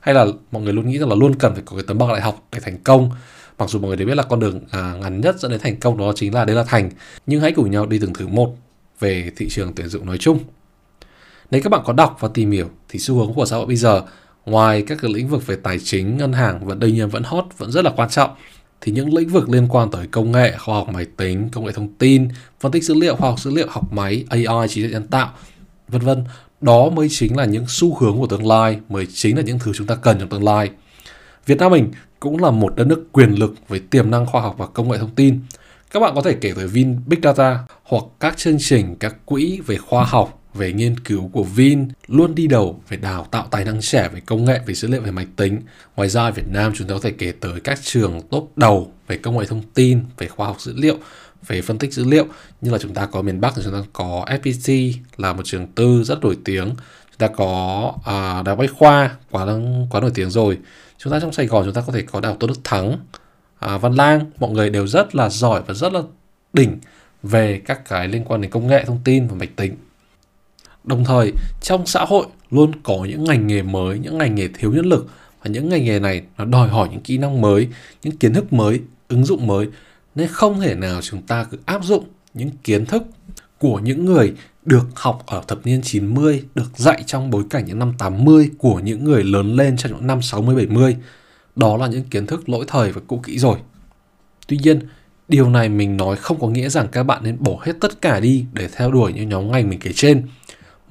hay 0.00 0.14
là 0.14 0.26
mọi 0.52 0.62
người 0.62 0.72
luôn 0.72 0.88
nghĩ 0.88 0.98
rằng 0.98 1.08
là 1.08 1.14
luôn 1.14 1.34
cần 1.34 1.54
phải 1.54 1.62
có 1.66 1.76
cái 1.76 1.84
tấm 1.88 1.98
bằng 1.98 2.08
đại 2.08 2.20
học 2.20 2.46
để 2.52 2.60
thành 2.60 2.78
công 2.84 3.10
mặc 3.58 3.70
dù 3.70 3.78
mọi 3.78 3.88
người 3.88 3.96
đều 3.96 4.06
biết 4.06 4.14
là 4.14 4.22
con 4.22 4.40
đường 4.40 4.60
à, 4.70 4.94
ngắn 5.00 5.20
nhất 5.20 5.40
dẫn 5.40 5.50
đến 5.50 5.60
thành 5.60 5.80
công 5.80 5.98
đó 5.98 6.12
chính 6.16 6.34
là 6.34 6.44
đấy 6.44 6.56
là 6.56 6.64
thành 6.64 6.90
nhưng 7.26 7.40
hãy 7.40 7.52
cùng 7.52 7.70
nhau 7.70 7.86
đi 7.86 7.98
từng 7.98 8.12
thứ 8.12 8.28
một 8.28 8.56
về 9.00 9.32
thị 9.36 9.48
trường 9.48 9.72
tuyển 9.74 9.88
dụng 9.88 10.06
nói 10.06 10.18
chung 10.18 10.38
nếu 11.50 11.62
các 11.62 11.70
bạn 11.70 11.80
có 11.84 11.92
đọc 11.92 12.16
và 12.20 12.28
tìm 12.34 12.50
hiểu 12.50 12.68
thì 12.88 12.98
xu 12.98 13.14
hướng 13.14 13.34
của 13.34 13.46
xã 13.46 13.56
hội 13.56 13.66
bây 13.66 13.76
giờ 13.76 14.02
ngoài 14.46 14.82
các 14.86 14.98
cái 15.02 15.12
lĩnh 15.14 15.28
vực 15.28 15.46
về 15.46 15.56
tài 15.56 15.78
chính 15.78 16.16
ngân 16.16 16.32
hàng 16.32 16.66
vẫn 16.66 16.78
đương 16.78 16.94
nhiên 16.94 17.08
vẫn 17.08 17.22
hot 17.22 17.44
vẫn 17.58 17.70
rất 17.70 17.84
là 17.84 17.90
quan 17.96 18.08
trọng 18.10 18.30
thì 18.80 18.92
những 18.92 19.14
lĩnh 19.14 19.28
vực 19.28 19.48
liên 19.48 19.66
quan 19.70 19.90
tới 19.90 20.06
công 20.06 20.32
nghệ, 20.32 20.54
khoa 20.58 20.74
học 20.74 20.88
máy 20.88 21.06
tính, 21.16 21.48
công 21.52 21.64
nghệ 21.64 21.72
thông 21.72 21.88
tin, 21.88 22.28
phân 22.60 22.72
tích 22.72 22.84
dữ 22.84 22.94
liệu, 22.94 23.16
khoa 23.16 23.30
học 23.30 23.40
dữ 23.40 23.50
liệu, 23.50 23.66
học 23.70 23.92
máy, 23.92 24.24
AI, 24.28 24.68
trí 24.68 24.82
tuệ 24.82 24.90
nhân 24.90 25.06
tạo, 25.06 25.32
vân 25.88 26.02
vân, 26.02 26.24
đó 26.60 26.90
mới 26.90 27.08
chính 27.10 27.36
là 27.36 27.44
những 27.44 27.64
xu 27.68 27.98
hướng 27.98 28.18
của 28.18 28.26
tương 28.26 28.46
lai, 28.46 28.78
mới 28.88 29.06
chính 29.06 29.36
là 29.36 29.42
những 29.42 29.58
thứ 29.58 29.72
chúng 29.74 29.86
ta 29.86 29.94
cần 29.94 30.18
trong 30.18 30.28
tương 30.28 30.44
lai. 30.44 30.70
Việt 31.46 31.58
Nam 31.58 31.72
mình 31.72 31.90
cũng 32.20 32.42
là 32.42 32.50
một 32.50 32.76
đất 32.76 32.86
nước 32.86 33.04
quyền 33.12 33.30
lực 33.30 33.54
với 33.68 33.78
tiềm 33.78 34.10
năng 34.10 34.26
khoa 34.26 34.40
học 34.40 34.54
và 34.58 34.66
công 34.66 34.90
nghệ 34.90 34.98
thông 34.98 35.14
tin. 35.14 35.40
Các 35.90 36.00
bạn 36.00 36.14
có 36.14 36.22
thể 36.22 36.36
kể 36.40 36.52
tới 36.56 36.66
Vin 36.66 36.96
Big 37.06 37.20
Data 37.22 37.58
hoặc 37.82 38.04
các 38.20 38.36
chương 38.36 38.56
trình, 38.58 38.96
các 38.96 39.16
quỹ 39.26 39.60
về 39.66 39.76
khoa 39.76 40.04
học, 40.04 40.39
về 40.54 40.72
nghiên 40.72 41.00
cứu 41.00 41.30
của 41.32 41.44
Vin 41.44 41.88
luôn 42.08 42.34
đi 42.34 42.46
đầu 42.46 42.82
về 42.88 42.96
đào 42.96 43.26
tạo 43.30 43.46
tài 43.50 43.64
năng 43.64 43.80
trẻ 43.80 44.08
về 44.12 44.20
công 44.20 44.44
nghệ, 44.44 44.60
về 44.66 44.74
dữ 44.74 44.88
liệu, 44.88 45.00
về 45.00 45.10
máy 45.10 45.26
tính. 45.36 45.60
Ngoài 45.96 46.08
ra 46.08 46.22
ở 46.22 46.30
Việt 46.30 46.48
Nam 46.48 46.72
chúng 46.74 46.88
ta 46.88 46.94
có 46.94 47.00
thể 47.02 47.10
kể 47.10 47.32
tới 47.40 47.60
các 47.60 47.78
trường 47.82 48.20
top 48.30 48.52
đầu 48.56 48.92
về 49.08 49.16
công 49.16 49.38
nghệ 49.38 49.44
thông 49.46 49.62
tin, 49.74 50.00
về 50.18 50.28
khoa 50.28 50.46
học 50.46 50.60
dữ 50.60 50.74
liệu, 50.76 50.96
về 51.46 51.62
phân 51.62 51.78
tích 51.78 51.92
dữ 51.92 52.04
liệu. 52.04 52.26
Như 52.60 52.70
là 52.70 52.78
chúng 52.78 52.94
ta 52.94 53.06
có 53.06 53.22
miền 53.22 53.40
Bắc 53.40 53.52
thì 53.56 53.62
chúng 53.64 53.72
ta 53.72 53.82
có 53.92 54.24
FPT 54.28 54.92
là 55.16 55.32
một 55.32 55.42
trường 55.44 55.66
tư 55.66 56.04
rất 56.04 56.20
nổi 56.20 56.36
tiếng. 56.44 56.68
Chúng 57.10 57.18
ta 57.18 57.26
có 57.26 57.92
à, 58.04 58.42
đại 58.42 58.56
bách 58.56 58.70
khoa 58.78 59.16
quá 59.30 59.46
quá 59.90 60.00
nổi 60.00 60.10
tiếng 60.14 60.30
rồi. 60.30 60.58
Chúng 60.98 61.12
ta 61.12 61.20
trong 61.20 61.32
Sài 61.32 61.46
Gòn 61.46 61.64
chúng 61.64 61.74
ta 61.74 61.80
có 61.80 61.92
thể 61.92 62.02
có 62.02 62.20
đại 62.20 62.32
học 62.32 62.40
Tôn 62.40 62.48
Đức 62.48 62.60
Thắng 62.64 62.96
à, 63.58 63.78
Văn 63.78 63.92
Lang. 63.92 64.30
Mọi 64.38 64.50
người 64.50 64.70
đều 64.70 64.86
rất 64.86 65.14
là 65.14 65.28
giỏi 65.28 65.62
và 65.66 65.74
rất 65.74 65.92
là 65.92 66.00
đỉnh 66.52 66.78
về 67.22 67.60
các 67.66 67.88
cái 67.88 68.08
liên 68.08 68.24
quan 68.24 68.40
đến 68.40 68.50
công 68.50 68.66
nghệ 68.66 68.84
thông 68.84 69.00
tin 69.04 69.26
và 69.26 69.34
máy 69.34 69.48
tính 69.56 69.76
đồng 70.84 71.04
thời 71.04 71.32
trong 71.60 71.86
xã 71.86 72.04
hội 72.04 72.26
luôn 72.50 72.72
có 72.82 73.06
những 73.08 73.24
ngành 73.24 73.46
nghề 73.46 73.62
mới 73.62 73.98
những 73.98 74.18
ngành 74.18 74.34
nghề 74.34 74.48
thiếu 74.48 74.72
nhân 74.72 74.86
lực 74.86 75.06
và 75.42 75.50
những 75.50 75.68
ngành 75.68 75.84
nghề 75.84 75.98
này 75.98 76.22
nó 76.38 76.44
đòi 76.44 76.68
hỏi 76.68 76.88
những 76.90 77.00
kỹ 77.00 77.18
năng 77.18 77.40
mới 77.40 77.68
những 78.02 78.16
kiến 78.16 78.34
thức 78.34 78.52
mới 78.52 78.80
ứng 79.08 79.24
dụng 79.24 79.46
mới 79.46 79.68
nên 80.14 80.28
không 80.28 80.60
thể 80.60 80.74
nào 80.74 81.00
chúng 81.02 81.22
ta 81.22 81.44
cứ 81.44 81.58
áp 81.64 81.84
dụng 81.84 82.04
những 82.34 82.50
kiến 82.64 82.86
thức 82.86 83.02
của 83.58 83.78
những 83.78 84.04
người 84.04 84.34
được 84.64 84.86
học 84.94 85.22
ở 85.26 85.42
thập 85.48 85.66
niên 85.66 85.80
90, 85.82 86.44
được 86.54 86.78
dạy 86.78 87.02
trong 87.06 87.30
bối 87.30 87.44
cảnh 87.50 87.64
những 87.66 87.78
năm 87.78 87.92
80 87.98 88.50
của 88.58 88.78
những 88.78 89.04
người 89.04 89.24
lớn 89.24 89.56
lên 89.56 89.76
trong 89.76 89.92
những 89.92 90.06
năm 90.06 90.22
60 90.22 90.54
70. 90.54 90.96
Đó 91.56 91.76
là 91.76 91.86
những 91.86 92.04
kiến 92.04 92.26
thức 92.26 92.48
lỗi 92.48 92.64
thời 92.68 92.92
và 92.92 93.00
cũ 93.06 93.20
kỹ 93.24 93.38
rồi. 93.38 93.58
Tuy 94.46 94.58
nhiên, 94.62 94.80
điều 95.28 95.50
này 95.50 95.68
mình 95.68 95.96
nói 95.96 96.16
không 96.16 96.40
có 96.40 96.48
nghĩa 96.48 96.68
rằng 96.68 96.88
các 96.92 97.02
bạn 97.02 97.24
nên 97.24 97.36
bỏ 97.40 97.58
hết 97.62 97.72
tất 97.80 98.02
cả 98.02 98.20
đi 98.20 98.44
để 98.52 98.68
theo 98.76 98.90
đuổi 98.90 99.12
những 99.12 99.28
nhóm 99.28 99.52
ngành 99.52 99.70
mình 99.70 99.78
kể 99.78 99.92
trên. 99.94 100.26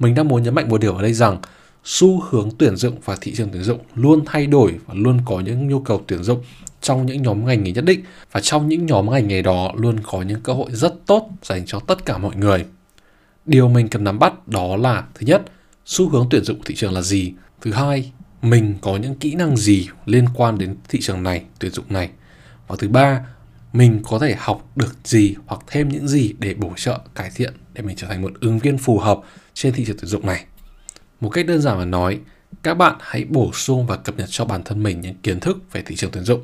Mình 0.00 0.14
đang 0.14 0.28
muốn 0.28 0.42
nhấn 0.42 0.54
mạnh 0.54 0.68
một 0.68 0.80
điều 0.80 0.94
ở 0.94 1.02
đây 1.02 1.12
rằng 1.12 1.38
xu 1.84 2.22
hướng 2.30 2.48
tuyển 2.58 2.76
dụng 2.76 2.98
và 3.04 3.16
thị 3.20 3.34
trường 3.34 3.48
tuyển 3.52 3.62
dụng 3.62 3.78
luôn 3.94 4.22
thay 4.26 4.46
đổi 4.46 4.74
và 4.86 4.94
luôn 4.94 5.20
có 5.24 5.40
những 5.40 5.68
nhu 5.68 5.80
cầu 5.80 6.02
tuyển 6.06 6.22
dụng 6.22 6.44
trong 6.80 7.06
những 7.06 7.22
nhóm 7.22 7.46
ngành 7.46 7.64
nghề 7.64 7.72
nhất 7.72 7.84
định 7.84 8.00
và 8.32 8.40
trong 8.40 8.68
những 8.68 8.86
nhóm 8.86 9.10
ngành 9.10 9.28
nghề 9.28 9.42
đó 9.42 9.72
luôn 9.76 9.96
có 10.02 10.22
những 10.22 10.40
cơ 10.40 10.52
hội 10.52 10.70
rất 10.72 10.94
tốt 11.06 11.28
dành 11.42 11.66
cho 11.66 11.80
tất 11.80 12.04
cả 12.04 12.18
mọi 12.18 12.36
người. 12.36 12.64
Điều 13.46 13.68
mình 13.68 13.88
cần 13.88 14.04
nắm 14.04 14.18
bắt 14.18 14.48
đó 14.48 14.76
là 14.76 15.04
thứ 15.14 15.26
nhất, 15.26 15.42
xu 15.84 16.08
hướng 16.08 16.26
tuyển 16.30 16.44
dụng 16.44 16.60
thị 16.64 16.74
trường 16.74 16.92
là 16.92 17.02
gì? 17.02 17.32
Thứ 17.60 17.72
hai, 17.72 18.12
mình 18.42 18.74
có 18.80 18.96
những 18.96 19.14
kỹ 19.14 19.34
năng 19.34 19.56
gì 19.56 19.88
liên 20.06 20.24
quan 20.34 20.58
đến 20.58 20.76
thị 20.88 20.98
trường 21.02 21.22
này, 21.22 21.44
tuyển 21.58 21.72
dụng 21.72 21.84
này? 21.88 22.10
Và 22.68 22.76
thứ 22.78 22.88
ba, 22.88 23.26
mình 23.72 24.00
có 24.02 24.18
thể 24.18 24.34
học 24.38 24.70
được 24.76 24.94
gì 25.04 25.34
hoặc 25.46 25.60
thêm 25.66 25.88
những 25.88 26.08
gì 26.08 26.34
để 26.38 26.54
bổ 26.54 26.72
trợ, 26.76 26.98
cải 27.14 27.30
thiện 27.34 27.52
để 27.80 27.86
mình 27.86 27.96
trở 27.96 28.06
thành 28.06 28.22
một 28.22 28.32
ứng 28.40 28.58
viên 28.58 28.78
phù 28.78 28.98
hợp 28.98 29.20
trên 29.54 29.72
thị 29.72 29.84
trường 29.86 29.96
tuyển 29.96 30.08
dụng 30.08 30.26
này. 30.26 30.44
Một 31.20 31.28
cách 31.28 31.46
đơn 31.46 31.60
giản 31.60 31.78
mà 31.78 31.84
nói, 31.84 32.20
các 32.62 32.74
bạn 32.74 32.96
hãy 33.00 33.24
bổ 33.28 33.52
sung 33.52 33.86
và 33.86 33.96
cập 33.96 34.18
nhật 34.18 34.28
cho 34.30 34.44
bản 34.44 34.62
thân 34.62 34.82
mình 34.82 35.00
những 35.00 35.14
kiến 35.22 35.40
thức 35.40 35.58
về 35.72 35.82
thị 35.86 35.96
trường 35.96 36.10
tuyển 36.10 36.24
dụng 36.24 36.42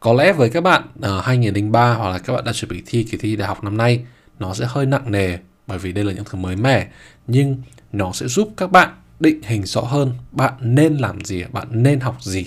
có 0.00 0.12
lẽ 0.12 0.32
với 0.32 0.50
các 0.50 0.60
bạn 0.60 0.82
ờ, 1.00 1.18
ở 1.18 1.20
2003 1.20 1.94
hoặc 1.94 2.10
là 2.10 2.18
các 2.18 2.32
bạn 2.32 2.44
đã 2.44 2.52
chuẩn 2.52 2.70
bị 2.70 2.82
thi 2.86 3.02
kỳ 3.02 3.18
thi 3.18 3.36
đại 3.36 3.48
học 3.48 3.64
năm 3.64 3.76
nay 3.76 4.04
nó 4.38 4.54
sẽ 4.54 4.66
hơi 4.68 4.86
nặng 4.86 5.12
nề 5.12 5.38
bởi 5.66 5.78
vì 5.78 5.92
đây 5.92 6.04
là 6.04 6.12
những 6.12 6.24
thứ 6.24 6.38
mới 6.38 6.56
mẻ 6.56 6.88
nhưng 7.26 7.56
nó 7.92 8.12
sẽ 8.12 8.26
giúp 8.26 8.52
các 8.56 8.70
bạn 8.70 8.88
định 9.20 9.40
hình 9.42 9.62
rõ 9.66 9.80
hơn 9.80 10.12
bạn 10.32 10.52
nên 10.60 10.96
làm 10.96 11.24
gì, 11.24 11.44
bạn 11.52 11.66
nên 11.70 12.00
học 12.00 12.22
gì. 12.22 12.46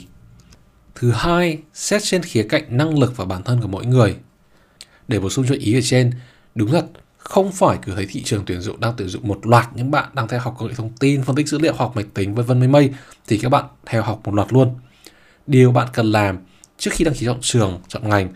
Thứ 0.96 1.12
hai, 1.12 1.58
xét 1.74 2.02
trên 2.04 2.24
khía 2.24 2.44
cạnh 2.50 2.78
năng 2.78 3.00
lực 3.00 3.18
và 3.18 3.26
bản 3.26 3.44
thân 3.44 3.62
của 3.62 3.68
mỗi 3.68 3.86
người. 3.86 4.16
Để 5.08 5.20
bổ 5.20 5.30
sung 5.30 5.46
cho 5.50 5.56
ý 5.60 5.78
ở 5.78 5.82
trên, 5.84 6.12
đúng 6.56 6.72
thật, 6.72 6.86
không 7.24 7.52
phải 7.52 7.78
cứ 7.82 7.96
thấy 7.96 8.06
thị 8.10 8.22
trường 8.24 8.44
tuyển 8.46 8.62
dụng 8.62 8.80
đang 8.80 8.94
tuyển 8.98 9.08
dụng 9.08 9.28
một 9.28 9.40
loạt 9.48 9.68
những 9.76 9.92
bạn 9.92 10.10
đang 10.14 10.28
theo 10.28 10.40
học 10.40 10.56
công 10.58 10.68
nghệ 10.68 10.74
thông 10.78 10.92
tin, 11.00 11.24
phân 11.24 11.36
tích 11.36 11.48
dữ 11.48 11.60
liệu, 11.60 11.74
học 11.74 11.92
máy 11.96 12.06
tính 12.14 12.36
vân 12.36 12.46
vân 12.46 12.60
mây 12.60 12.68
mây 12.68 12.90
thì 13.28 13.38
các 13.38 13.50
bạn 13.50 13.66
theo 13.86 14.02
học 14.02 14.22
một 14.24 14.34
loạt 14.34 14.54
luôn. 14.54 14.76
Điều 15.48 15.72
bạn 15.72 15.88
cần 15.94 16.12
làm 16.12 16.38
trước 16.78 16.92
khi 16.94 17.06
đăng 17.06 17.14
ký 17.14 17.26
chọn 17.26 17.38
trường, 17.42 17.80
chọn 17.88 18.10
ngành 18.10 18.34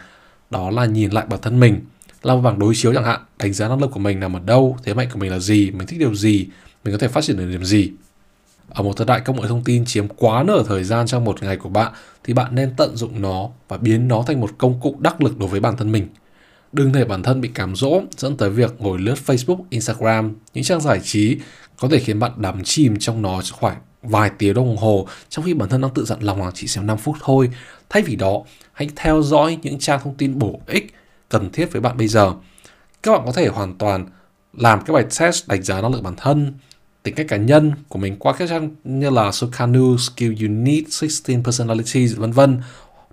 đó 0.50 0.70
là 0.70 0.86
nhìn 0.86 1.12
lại 1.12 1.25
bản 1.30 1.39
thân 1.42 1.60
mình 1.60 1.82
làm 2.24 2.38
một 2.38 2.42
bảng 2.42 2.60
đối 2.60 2.75
chiếu 2.75 2.94
chẳng 2.94 3.04
hạn 3.04 3.22
đánh 3.39 3.54
giá 3.54 3.68
năng 3.68 3.82
lực 3.82 3.92
của 3.92 4.00
mình 4.00 4.20
nằm 4.20 4.34
ở 4.36 4.39
đâu 4.46 4.77
thế 4.84 4.94
mạnh 4.94 5.08
của 5.13 5.20
mình 5.20 5.32
là 5.32 5.39
gì 5.39 5.72
mình 5.72 5.88
thích 5.88 6.00
điều 6.00 6.15
gì 6.15 6.48
mình 6.84 6.94
có 6.94 6.98
thể 6.98 7.08
phát 7.08 7.24
triển 7.24 7.38
được 7.38 7.46
điểm 7.51 7.63
gì 7.63 7.92
ở 8.70 8.84
một 8.84 8.94
thời 8.98 9.08
đại 9.08 9.20
công 9.20 9.42
nghệ 9.42 9.48
thông 9.48 9.63
tin 9.63 9.86
chiếm 9.86 10.08
quá 10.08 10.44
nửa 10.44 10.63
thời 10.63 10.84
gian 10.84 11.08
trong 11.08 11.25
một 11.25 11.44
ngày 11.44 11.58
của 11.58 11.70
bạn 11.70 11.94
thì 12.24 12.34
bạn 12.34 12.56
nên 12.56 12.74
tận 12.77 12.96
dụng 12.96 13.22
nó 13.22 13.50
và 13.68 13.77
biến 13.77 14.08
nó 14.08 14.24
thành 14.27 14.42
một 14.42 14.50
công 14.58 14.80
cụ 14.82 14.98
đắc 15.00 15.22
lực 15.22 15.39
đối 15.39 15.50
với 15.50 15.60
bản 15.60 15.77
thân 15.77 15.92
mình 15.92 16.08
đừng 16.75 16.91
để 16.91 17.05
bản 17.05 17.24
thân 17.24 17.41
bị 17.41 17.50
cám 17.50 17.75
dỗ 17.75 18.01
dẫn 18.17 18.38
tới 18.38 18.50
việc 18.50 18.74
ngồi 18.79 19.00
lướt 19.00 19.15
Facebook, 19.25 19.63
Instagram, 19.70 20.36
những 20.53 20.63
trang 20.63 20.82
giải 20.82 21.00
trí 21.03 21.38
có 21.77 21.88
thể 21.91 22.00
khiến 22.00 22.20
bạn 22.20 22.32
đắm 22.38 22.63
chìm 22.63 23.00
trong 23.00 23.22
nó 23.22 23.41
khoảng 23.51 23.77
vài 24.01 24.32
tiếng 24.38 24.53
đồng 24.53 24.77
hồ 24.77 25.08
trong 25.29 25.46
khi 25.46 25.53
bản 25.53 25.70
thân 25.70 25.82
đang 25.82 25.94
tự 25.94 26.05
dặn 26.05 26.20
lòng 26.22 26.41
là 26.41 26.51
chỉ 26.53 26.67
xem 26.67 26.88
5 26.88 26.98
phút 26.98 27.15
thôi. 27.24 27.50
Thay 27.89 28.03
vì 28.03 28.15
đó, 28.15 28.44
hãy 28.74 28.89
theo 28.96 29.22
dõi 29.22 29.58
những 29.62 29.79
trang 29.79 30.00
thông 30.03 30.15
tin 30.15 30.39
bổ 30.39 30.60
ích 30.67 30.94
cần 31.29 31.51
thiết 31.51 31.72
với 31.72 31.82
bạn 31.82 31.98
bây 31.98 32.08
giờ. 32.08 32.34
Các 33.03 33.12
bạn 33.12 33.22
có 33.25 33.32
thể 33.32 33.48
hoàn 33.48 33.77
toàn 33.77 34.05
làm 34.53 34.82
các 34.86 34.94
bài 34.94 35.05
test 35.20 35.48
đánh 35.48 35.63
giá 35.63 35.82
năng 35.82 35.94
lực 35.94 36.03
bản 36.03 36.15
thân, 36.17 36.53
tính 37.03 37.15
cách 37.15 37.25
cá 37.29 37.38
nhân 37.38 37.72
của 37.89 38.00
mình 38.00 38.15
qua 38.20 38.34
các 38.34 38.50
trang 38.50 38.70
như 38.84 39.10
là 39.10 39.32
Sokanu, 39.32 39.98
Skill 39.98 40.48
need 40.48 40.84
16 41.01 41.44
Personalities, 41.44 42.15
vân 42.15 42.32
vân 42.32 42.62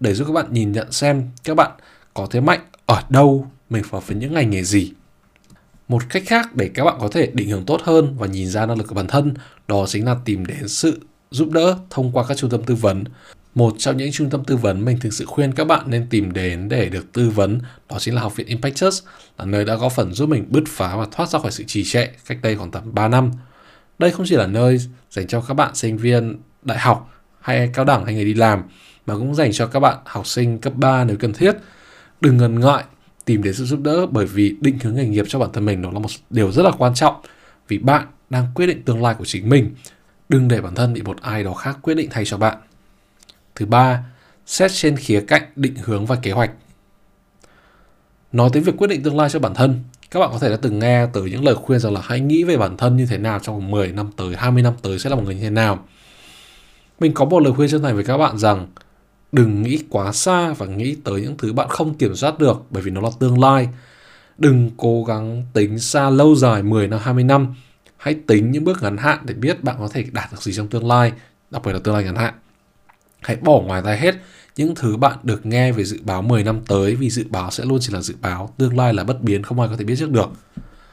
để 0.00 0.14
giúp 0.14 0.24
các 0.24 0.32
bạn 0.32 0.46
nhìn 0.50 0.72
nhận 0.72 0.92
xem 0.92 1.28
các 1.44 1.56
bạn 1.56 1.70
có 2.14 2.26
thế 2.30 2.40
mạnh 2.40 2.60
ở 2.86 3.02
đâu, 3.08 3.46
mình 3.70 3.82
phù 3.82 3.96
hợp 3.96 4.06
với 4.06 4.16
những 4.16 4.34
ngành 4.34 4.50
nghề 4.50 4.62
gì. 4.62 4.92
Một 5.88 6.02
cách 6.08 6.22
khác 6.26 6.54
để 6.54 6.70
các 6.74 6.84
bạn 6.84 6.96
có 7.00 7.08
thể 7.08 7.30
định 7.34 7.48
hướng 7.48 7.64
tốt 7.64 7.80
hơn 7.84 8.16
và 8.18 8.26
nhìn 8.26 8.48
ra 8.48 8.66
năng 8.66 8.78
lực 8.78 8.86
của 8.88 8.94
bản 8.94 9.06
thân 9.06 9.34
đó 9.68 9.84
chính 9.88 10.06
là 10.06 10.16
tìm 10.24 10.46
đến 10.46 10.68
sự 10.68 11.00
giúp 11.30 11.50
đỡ 11.50 11.78
thông 11.90 12.12
qua 12.12 12.24
các 12.28 12.36
trung 12.36 12.50
tâm 12.50 12.62
tư 12.64 12.74
vấn. 12.74 13.04
Một 13.54 13.74
trong 13.78 13.96
những 13.96 14.12
trung 14.12 14.30
tâm 14.30 14.44
tư 14.44 14.56
vấn 14.56 14.84
mình 14.84 14.98
thực 15.00 15.12
sự 15.12 15.24
khuyên 15.24 15.52
các 15.52 15.64
bạn 15.64 15.90
nên 15.90 16.06
tìm 16.10 16.32
đến 16.32 16.68
để 16.68 16.88
được 16.88 17.12
tư 17.12 17.30
vấn 17.30 17.60
đó 17.90 17.96
chính 17.98 18.14
là 18.14 18.22
Học 18.22 18.36
viện 18.36 18.46
Impactus, 18.46 19.02
là 19.38 19.44
nơi 19.44 19.64
đã 19.64 19.76
có 19.76 19.88
phần 19.88 20.12
giúp 20.12 20.28
mình 20.28 20.46
bứt 20.48 20.64
phá 20.66 20.96
và 20.96 21.06
thoát 21.12 21.28
ra 21.28 21.38
khỏi 21.38 21.50
sự 21.50 21.64
trì 21.66 21.84
trệ 21.84 22.06
cách 22.26 22.38
đây 22.42 22.56
khoảng 22.56 22.70
tầm 22.70 22.94
3 22.94 23.08
năm. 23.08 23.30
Đây 23.98 24.10
không 24.10 24.26
chỉ 24.28 24.36
là 24.36 24.46
nơi 24.46 24.78
dành 25.10 25.26
cho 25.26 25.40
các 25.40 25.54
bạn 25.54 25.74
sinh 25.74 25.96
viên 25.96 26.38
đại 26.62 26.78
học 26.78 27.10
hay 27.40 27.70
cao 27.74 27.84
đẳng 27.84 28.04
hay 28.04 28.14
người 28.14 28.24
đi 28.24 28.34
làm 28.34 28.62
mà 29.06 29.14
cũng 29.14 29.34
dành 29.34 29.52
cho 29.52 29.66
các 29.66 29.80
bạn 29.80 29.96
học 30.04 30.26
sinh 30.26 30.58
cấp 30.58 30.72
3 30.76 31.04
nếu 31.04 31.16
cần 31.20 31.32
thiết. 31.32 31.52
Đừng 32.22 32.36
ngần 32.36 32.60
ngại 32.60 32.84
tìm 33.24 33.42
đến 33.42 33.54
sự 33.54 33.64
giúp 33.64 33.80
đỡ 33.82 34.06
bởi 34.06 34.26
vì 34.26 34.56
định 34.60 34.78
hướng 34.82 34.94
nghề 34.94 35.04
nghiệp 35.04 35.24
cho 35.28 35.38
bản 35.38 35.52
thân 35.52 35.64
mình 35.64 35.82
đó 35.82 35.90
là 35.92 35.98
một 35.98 36.08
điều 36.30 36.52
rất 36.52 36.62
là 36.62 36.70
quan 36.70 36.94
trọng 36.94 37.14
vì 37.68 37.78
bạn 37.78 38.06
đang 38.30 38.46
quyết 38.54 38.66
định 38.66 38.82
tương 38.82 39.02
lai 39.02 39.14
của 39.18 39.24
chính 39.24 39.48
mình. 39.48 39.74
Đừng 40.28 40.48
để 40.48 40.60
bản 40.60 40.74
thân 40.74 40.92
bị 40.92 41.02
một 41.02 41.16
ai 41.20 41.44
đó 41.44 41.54
khác 41.54 41.78
quyết 41.82 41.94
định 41.94 42.08
thay 42.10 42.24
cho 42.24 42.36
bạn. 42.36 42.58
Thứ 43.54 43.66
ba, 43.66 44.04
xét 44.46 44.70
trên 44.74 44.96
khía 44.96 45.20
cạnh 45.20 45.42
định 45.56 45.74
hướng 45.84 46.06
và 46.06 46.16
kế 46.16 46.32
hoạch. 46.32 46.50
Nói 48.32 48.50
tới 48.52 48.62
việc 48.62 48.76
quyết 48.78 48.88
định 48.88 49.02
tương 49.02 49.16
lai 49.16 49.30
cho 49.30 49.38
bản 49.38 49.54
thân, 49.54 49.80
các 50.10 50.20
bạn 50.20 50.28
có 50.32 50.38
thể 50.38 50.50
đã 50.50 50.56
từng 50.56 50.78
nghe 50.78 51.06
từ 51.12 51.26
những 51.26 51.44
lời 51.44 51.54
khuyên 51.54 51.80
rằng 51.80 51.92
là 51.92 52.00
hãy 52.04 52.20
nghĩ 52.20 52.44
về 52.44 52.56
bản 52.56 52.76
thân 52.76 52.96
như 52.96 53.06
thế 53.06 53.18
nào 53.18 53.38
trong 53.38 53.70
10 53.70 53.92
năm 53.92 54.10
tới, 54.16 54.36
20 54.36 54.62
năm 54.62 54.74
tới 54.82 54.98
sẽ 54.98 55.10
là 55.10 55.16
một 55.16 55.22
người 55.24 55.34
như 55.34 55.40
thế 55.40 55.50
nào. 55.50 55.84
Mình 57.00 57.14
có 57.14 57.24
một 57.24 57.40
lời 57.40 57.52
khuyên 57.52 57.70
chân 57.70 57.82
thành 57.82 57.94
với 57.94 58.04
các 58.04 58.18
bạn 58.18 58.38
rằng 58.38 58.66
đừng 59.32 59.62
nghĩ 59.62 59.82
quá 59.90 60.12
xa 60.12 60.52
và 60.52 60.66
nghĩ 60.66 60.96
tới 61.04 61.20
những 61.20 61.36
thứ 61.36 61.52
bạn 61.52 61.68
không 61.68 61.94
kiểm 61.94 62.16
soát 62.16 62.38
được 62.38 62.62
bởi 62.70 62.82
vì 62.82 62.90
nó 62.90 63.00
là 63.00 63.10
tương 63.18 63.40
lai. 63.40 63.68
Đừng 64.38 64.70
cố 64.76 65.04
gắng 65.04 65.44
tính 65.52 65.78
xa 65.78 66.10
lâu 66.10 66.34
dài 66.34 66.62
10 66.62 66.88
năm 66.88 67.00
20 67.02 67.24
năm. 67.24 67.54
Hãy 67.96 68.16
tính 68.26 68.50
những 68.50 68.64
bước 68.64 68.82
ngắn 68.82 68.96
hạn 68.96 69.18
để 69.24 69.34
biết 69.34 69.64
bạn 69.64 69.76
có 69.78 69.88
thể 69.88 70.04
đạt 70.12 70.32
được 70.32 70.42
gì 70.42 70.52
trong 70.52 70.68
tương 70.68 70.86
lai, 70.86 71.12
đặc 71.50 71.62
biệt 71.64 71.72
là 71.72 71.78
tương 71.78 71.94
lai 71.94 72.04
ngắn 72.04 72.16
hạn. 72.16 72.34
Hãy 73.20 73.36
bỏ 73.36 73.60
ngoài 73.60 73.82
tai 73.84 73.98
hết 73.98 74.14
những 74.56 74.74
thứ 74.74 74.96
bạn 74.96 75.18
được 75.22 75.46
nghe 75.46 75.72
về 75.72 75.84
dự 75.84 75.98
báo 76.02 76.22
10 76.22 76.44
năm 76.44 76.60
tới 76.68 76.94
vì 76.94 77.10
dự 77.10 77.24
báo 77.30 77.50
sẽ 77.50 77.64
luôn 77.64 77.78
chỉ 77.80 77.92
là 77.92 78.00
dự 78.00 78.14
báo, 78.20 78.54
tương 78.58 78.78
lai 78.78 78.94
là 78.94 79.04
bất 79.04 79.22
biến 79.22 79.42
không 79.42 79.60
ai 79.60 79.68
có 79.68 79.76
thể 79.76 79.84
biết 79.84 79.96
trước 79.98 80.10
được. 80.10 80.28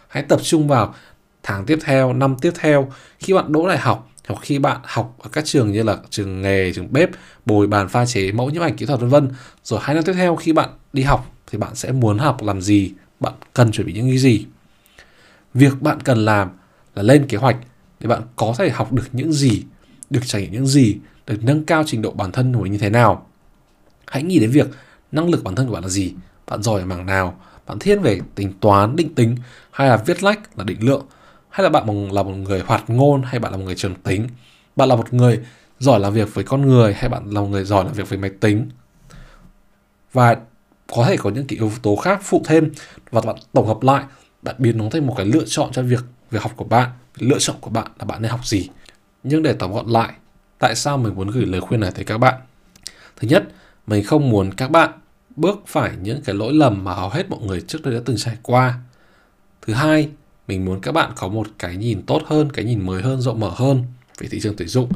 Hãy 0.08 0.24
tập 0.24 0.40
trung 0.44 0.68
vào 0.68 0.96
tháng 1.44 1.66
tiếp 1.66 1.80
theo, 1.84 2.14
năm 2.14 2.36
tiếp 2.42 2.52
theo 2.60 2.92
khi 3.20 3.34
bạn 3.34 3.52
đỗ 3.52 3.68
đại 3.68 3.78
học 3.78 4.10
hoặc 4.30 4.42
khi 4.42 4.60
bạn 4.60 4.80
học 4.84 5.16
ở 5.20 5.30
các 5.30 5.46
trường 5.46 5.72
như 5.72 5.84
là 5.84 5.98
trường 6.10 6.42
nghề, 6.42 6.74
trường 6.74 6.94
bếp, 6.94 7.10
bồi 7.46 7.68
bàn 7.68 7.90
pha 7.90 8.06
chế, 8.06 8.32
mẫu 8.32 8.50
nhiếp 8.50 8.62
ảnh 8.62 8.76
kỹ 8.76 8.86
thuật 8.86 9.00
vân 9.00 9.10
vân. 9.10 9.32
Rồi 9.64 9.80
hai 9.84 9.96
năm 9.96 10.04
tiếp 10.04 10.14
theo 10.14 10.36
khi 10.36 10.54
bạn 10.54 10.70
đi 10.94 11.04
học 11.04 11.32
thì 11.48 11.58
bạn 11.58 11.76
sẽ 11.76 11.92
muốn 11.92 12.18
học 12.18 12.44
làm 12.44 12.62
gì, 12.62 12.92
bạn 13.20 13.34
cần 13.54 13.72
chuẩn 13.72 13.88
bị 13.88 13.94
những 13.94 14.10
cái 14.10 14.18
gì. 14.18 14.46
Việc 15.54 15.82
bạn 15.82 16.00
cần 16.00 16.26
làm 16.26 16.50
là 16.96 17.04
lên 17.04 17.28
kế 17.28 17.38
hoạch 17.38 17.58
để 18.00 18.08
bạn 18.08 18.22
có 18.36 18.56
thể 18.58 18.70
học 18.70 18.94
được 18.94 19.08
những 19.12 19.34
gì, 19.34 19.64
được 20.10 20.22
trải 20.26 20.42
nghiệm 20.42 20.52
những 20.52 20.68
gì, 20.68 20.98
được 21.28 21.44
nâng 21.44 21.66
cao 21.66 21.84
trình 21.86 22.02
độ 22.02 22.12
bản 22.12 22.32
thân 22.32 22.54
của 22.54 22.62
mình 22.62 22.72
như 22.72 22.78
thế 22.78 22.90
nào. 22.90 23.28
Hãy 24.08 24.24
nghĩ 24.24 24.40
đến 24.40 24.52
việc 24.52 24.68
năng 25.12 25.30
lực 25.30 25.44
bản 25.44 25.56
thân 25.56 25.68
của 25.68 25.74
bạn 25.74 25.84
là 25.84 25.90
gì, 25.90 26.14
bạn 26.48 26.64
giỏi 26.64 26.80
ở 26.80 26.86
mảng 26.86 27.06
nào, 27.06 27.40
bạn 27.68 27.80
thiên 27.80 28.02
về 28.02 28.20
tính 28.36 28.54
toán, 28.60 28.96
định 28.96 29.16
tính 29.16 29.36
hay 29.72 29.90
là 29.90 29.98
viết 29.98 30.24
lách 30.24 30.58
là 30.58 30.64
định 30.64 30.84
lượng 30.84 31.06
hay 31.50 31.64
là 31.64 31.70
bạn 31.70 32.12
là 32.12 32.24
một 32.24 32.32
người 32.32 32.64
hoạt 32.66 32.90
ngôn 32.90 33.22
hay 33.24 33.40
bạn 33.40 33.52
là 33.52 33.58
một 33.58 33.64
người 33.64 33.76
trầm 33.76 33.96
tính? 33.96 34.28
Bạn 34.76 34.90
là 34.90 34.96
một 34.96 35.14
người 35.14 35.40
giỏi 35.80 36.00
làm 36.00 36.14
việc 36.14 36.34
với 36.34 36.44
con 36.44 36.62
người 36.62 36.94
hay 36.94 37.10
bạn 37.10 37.30
là 37.30 37.42
một 37.42 37.48
người 37.48 37.64
giỏi 37.64 37.86
làm 37.86 37.94
việc 37.94 38.10
với 38.10 38.18
máy 38.18 38.32
tính? 38.40 38.70
Và 40.14 40.38
có 40.88 41.06
thể 41.08 41.18
có 41.18 41.30
những 41.30 41.48
cái 41.48 41.58
yếu 41.58 41.72
tố 41.82 41.96
khác 41.96 42.20
phụ 42.24 42.42
thêm 42.46 42.72
và 43.12 43.22
bạn 43.22 43.36
tổng 43.54 43.68
hợp 43.68 43.82
lại, 43.82 44.04
bạn 44.42 44.56
biến 44.58 44.78
nó 44.78 44.86
thành 44.92 45.08
một 45.08 45.14
cái 45.18 45.26
lựa 45.26 45.44
chọn 45.48 45.72
cho 45.72 45.82
việc 45.82 46.04
việc 46.32 46.42
học 46.42 46.52
của 46.56 46.64
bạn. 46.64 46.90
Lựa 47.18 47.40
chọn 47.40 47.56
của 47.62 47.70
bạn 47.70 47.88
là 48.00 48.06
bạn 48.06 48.22
nên 48.22 48.32
học 48.32 48.46
gì? 48.46 48.70
Nhưng 49.24 49.44
để 49.44 49.54
tóm 49.54 49.74
gọn 49.74 49.88
lại, 49.88 50.14
tại 50.60 50.76
sao 50.76 50.98
mình 50.98 51.16
muốn 51.16 51.30
gửi 51.30 51.46
lời 51.46 51.62
khuyên 51.62 51.80
này 51.80 51.92
tới 51.92 52.06
các 52.06 52.18
bạn? 52.18 52.36
Thứ 53.16 53.28
nhất, 53.28 53.44
mình 53.88 54.04
không 54.04 54.30
muốn 54.30 54.54
các 54.54 54.72
bạn 54.72 54.92
bước 55.36 55.64
phải 55.68 55.92
những 56.02 56.22
cái 56.22 56.36
lỗi 56.36 56.54
lầm 56.54 56.84
mà 56.84 56.94
hầu 56.94 57.10
hết 57.10 57.30
mọi 57.30 57.40
người 57.40 57.62
trước 57.62 57.80
đây 57.84 57.94
đã 57.94 58.00
từng 58.06 58.18
trải 58.18 58.38
qua. 58.44 58.80
Thứ 59.62 59.74
hai 59.74 60.10
mình 60.50 60.66
muốn 60.66 60.82
các 60.82 60.92
bạn 60.92 61.12
có 61.16 61.28
một 61.28 61.48
cái 61.60 61.78
nhìn 61.78 62.02
tốt 62.02 62.22
hơn, 62.26 62.50
cái 62.52 62.66
nhìn 62.66 62.86
mới 62.86 63.02
hơn, 63.02 63.22
rộng 63.22 63.40
mở 63.40 63.52
hơn 63.56 63.84
về 64.18 64.28
thị 64.32 64.40
trường 64.40 64.56
tuyển 64.58 64.68
dụng. 64.68 64.90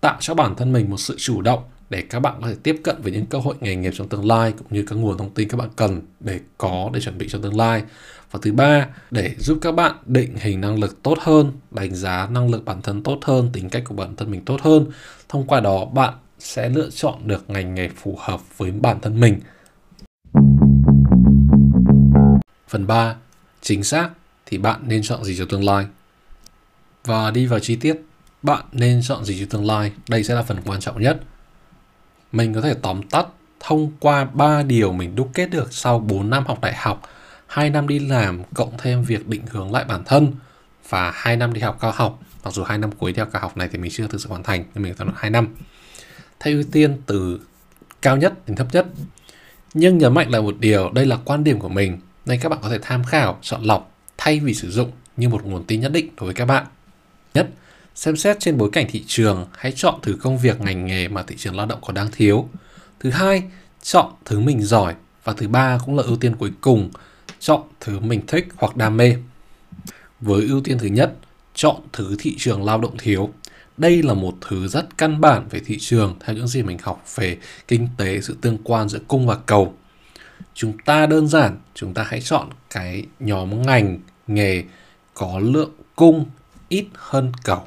Tạo 0.00 0.16
cho 0.20 0.34
bản 0.34 0.54
thân 0.56 0.72
mình 0.72 0.90
một 0.90 1.00
sự 1.00 1.16
chủ 1.18 1.42
động 1.42 1.60
để 1.90 2.02
các 2.10 2.20
bạn 2.20 2.34
có 2.40 2.48
thể 2.48 2.54
tiếp 2.62 2.80
cận 2.84 2.96
với 3.02 3.12
những 3.12 3.26
cơ 3.26 3.38
hội 3.38 3.54
nghề 3.60 3.76
nghiệp 3.76 3.92
trong 3.96 4.08
tương 4.08 4.24
lai 4.24 4.52
cũng 4.58 4.66
như 4.70 4.84
các 4.86 4.96
nguồn 4.96 5.18
thông 5.18 5.30
tin 5.30 5.48
các 5.48 5.56
bạn 5.56 5.68
cần 5.76 6.00
để 6.20 6.40
có 6.58 6.90
để 6.92 7.00
chuẩn 7.00 7.18
bị 7.18 7.28
cho 7.28 7.38
tương 7.42 7.56
lai. 7.56 7.82
Và 8.30 8.38
thứ 8.42 8.52
ba, 8.52 8.86
để 9.10 9.34
giúp 9.38 9.58
các 9.62 9.72
bạn 9.72 9.94
định 10.06 10.36
hình 10.36 10.60
năng 10.60 10.78
lực 10.80 11.02
tốt 11.02 11.18
hơn, 11.20 11.52
đánh 11.70 11.94
giá 11.94 12.28
năng 12.30 12.50
lực 12.50 12.64
bản 12.64 12.82
thân 12.82 13.02
tốt 13.02 13.18
hơn, 13.22 13.50
tính 13.52 13.68
cách 13.68 13.82
của 13.86 13.94
bản 13.94 14.16
thân 14.16 14.30
mình 14.30 14.44
tốt 14.44 14.60
hơn. 14.62 14.86
Thông 15.28 15.46
qua 15.46 15.60
đó, 15.60 15.84
bạn 15.84 16.14
sẽ 16.38 16.68
lựa 16.68 16.90
chọn 16.90 17.28
được 17.28 17.50
ngành 17.50 17.74
nghề 17.74 17.88
phù 17.88 18.18
hợp 18.18 18.40
với 18.56 18.70
bản 18.70 19.00
thân 19.00 19.20
mình. 19.20 19.40
Phần 22.68 22.86
3 22.86 23.16
chính 23.60 23.84
xác 23.84 24.10
thì 24.46 24.58
bạn 24.58 24.80
nên 24.86 25.02
chọn 25.02 25.24
gì 25.24 25.36
cho 25.38 25.44
tương 25.48 25.64
lai. 25.64 25.86
Và 27.04 27.30
đi 27.30 27.46
vào 27.46 27.58
chi 27.58 27.76
tiết, 27.76 27.96
bạn 28.42 28.64
nên 28.72 29.02
chọn 29.02 29.24
gì 29.24 29.40
cho 29.40 29.46
tương 29.50 29.66
lai, 29.66 29.92
đây 30.08 30.24
sẽ 30.24 30.34
là 30.34 30.42
phần 30.42 30.58
quan 30.64 30.80
trọng 30.80 31.02
nhất. 31.02 31.20
Mình 32.32 32.54
có 32.54 32.60
thể 32.60 32.74
tóm 32.82 33.02
tắt 33.02 33.26
thông 33.60 33.92
qua 34.00 34.24
3 34.24 34.62
điều 34.62 34.92
mình 34.92 35.14
đúc 35.14 35.30
kết 35.34 35.50
được 35.50 35.72
sau 35.72 35.98
4 35.98 36.30
năm 36.30 36.46
học 36.46 36.60
đại 36.60 36.74
học, 36.74 37.02
2 37.46 37.70
năm 37.70 37.88
đi 37.88 37.98
làm 37.98 38.42
cộng 38.54 38.72
thêm 38.78 39.04
việc 39.04 39.28
định 39.28 39.42
hướng 39.50 39.72
lại 39.72 39.84
bản 39.84 40.04
thân 40.04 40.32
và 40.88 41.10
2 41.14 41.36
năm 41.36 41.52
đi 41.52 41.60
học 41.60 41.78
cao 41.80 41.92
học. 41.94 42.20
Mặc 42.44 42.54
dù 42.54 42.62
2 42.62 42.78
năm 42.78 42.92
cuối 42.92 43.12
theo 43.12 43.26
cao 43.26 43.42
học 43.42 43.56
này 43.56 43.68
thì 43.72 43.78
mình 43.78 43.90
chưa 43.94 44.06
thực 44.06 44.20
sự 44.20 44.28
hoàn 44.28 44.42
thành, 44.42 44.64
nhưng 44.74 44.84
mình 44.84 44.94
phải 44.94 45.06
2 45.16 45.30
năm. 45.30 45.54
Theo 46.40 46.54
ưu 46.54 46.62
tiên 46.72 47.00
từ 47.06 47.40
cao 48.02 48.16
nhất 48.16 48.46
đến 48.46 48.56
thấp 48.56 48.66
nhất. 48.72 48.86
Nhưng 49.74 49.98
nhấn 49.98 50.14
mạnh 50.14 50.30
lại 50.30 50.42
một 50.42 50.56
điều, 50.58 50.90
đây 50.90 51.06
là 51.06 51.16
quan 51.24 51.44
điểm 51.44 51.58
của 51.58 51.68
mình, 51.68 51.98
nên 52.26 52.40
các 52.40 52.48
bạn 52.48 52.58
có 52.62 52.68
thể 52.68 52.78
tham 52.82 53.04
khảo, 53.04 53.38
chọn 53.42 53.62
lọc 53.62 53.95
thay 54.26 54.40
vì 54.40 54.54
sử 54.54 54.70
dụng 54.70 54.90
như 55.16 55.28
một 55.28 55.44
nguồn 55.44 55.64
tin 55.64 55.80
nhất 55.80 55.92
định 55.92 56.08
đối 56.16 56.26
với 56.26 56.34
các 56.34 56.44
bạn. 56.44 56.66
Nhất, 57.34 57.48
xem 57.94 58.16
xét 58.16 58.40
trên 58.40 58.58
bối 58.58 58.70
cảnh 58.72 58.86
thị 58.90 59.04
trường, 59.06 59.46
hãy 59.52 59.72
chọn 59.72 59.94
thứ 60.02 60.16
công 60.20 60.38
việc 60.38 60.60
ngành 60.60 60.86
nghề 60.86 61.08
mà 61.08 61.22
thị 61.22 61.36
trường 61.38 61.56
lao 61.56 61.66
động 61.66 61.78
còn 61.82 61.94
đang 61.94 62.10
thiếu. 62.12 62.48
Thứ 63.00 63.10
hai, 63.10 63.42
chọn 63.82 64.12
thứ 64.24 64.40
mình 64.40 64.62
giỏi 64.62 64.94
và 65.24 65.32
thứ 65.32 65.48
ba 65.48 65.78
cũng 65.86 65.96
là 65.96 66.02
ưu 66.02 66.16
tiên 66.16 66.36
cuối 66.36 66.52
cùng, 66.60 66.90
chọn 67.40 67.62
thứ 67.80 68.00
mình 68.00 68.26
thích 68.26 68.48
hoặc 68.56 68.76
đam 68.76 68.96
mê. 68.96 69.16
Với 70.20 70.46
ưu 70.46 70.60
tiên 70.60 70.78
thứ 70.78 70.86
nhất, 70.86 71.12
chọn 71.54 71.76
thứ 71.92 72.16
thị 72.18 72.34
trường 72.38 72.64
lao 72.64 72.80
động 72.80 72.96
thiếu. 72.98 73.30
Đây 73.76 74.02
là 74.02 74.14
một 74.14 74.34
thứ 74.40 74.68
rất 74.68 74.98
căn 74.98 75.20
bản 75.20 75.48
về 75.50 75.60
thị 75.66 75.76
trường 75.80 76.16
theo 76.20 76.36
những 76.36 76.48
gì 76.48 76.62
mình 76.62 76.78
học 76.82 77.04
về 77.14 77.38
kinh 77.68 77.88
tế, 77.96 78.20
sự 78.20 78.36
tương 78.40 78.58
quan 78.64 78.88
giữa 78.88 79.00
cung 79.08 79.26
và 79.26 79.36
cầu 79.46 79.74
chúng 80.54 80.78
ta 80.78 81.06
đơn 81.06 81.28
giản 81.28 81.58
chúng 81.74 81.94
ta 81.94 82.02
hãy 82.02 82.20
chọn 82.20 82.48
cái 82.70 83.06
nhóm 83.20 83.62
ngành 83.62 83.98
nghề 84.26 84.64
có 85.14 85.38
lượng 85.38 85.70
cung 85.96 86.24
ít 86.68 86.86
hơn 86.94 87.32
cầu 87.44 87.62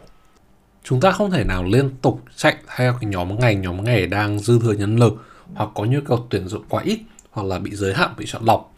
chúng 0.84 1.00
ta 1.00 1.12
không 1.12 1.32
thể 1.32 1.44
nào 1.44 1.64
liên 1.64 1.90
tục 2.02 2.22
chạy 2.36 2.56
theo 2.76 2.94
cái 3.02 3.10
nhóm 3.10 3.40
ngành, 3.40 3.62
nhóm 3.62 3.84
nghề 3.84 4.06
đang 4.06 4.40
dư 4.40 4.60
thừa 4.60 4.74
nhân 4.74 4.96
lực 4.96 5.26
hoặc 5.54 5.70
có 5.76 5.86
nhu 5.86 6.00
cầu 6.06 6.28
tuyển 6.30 6.48
dụng 6.48 6.64
quá 6.70 6.84
ít 6.84 7.00
hoặc 7.32 7.48
là 7.48 7.60
bị 7.60 7.76
giới 7.76 7.94
hạn, 7.94 8.10
bị 8.18 8.26
chọn 8.28 8.46
lọc. 8.46 8.74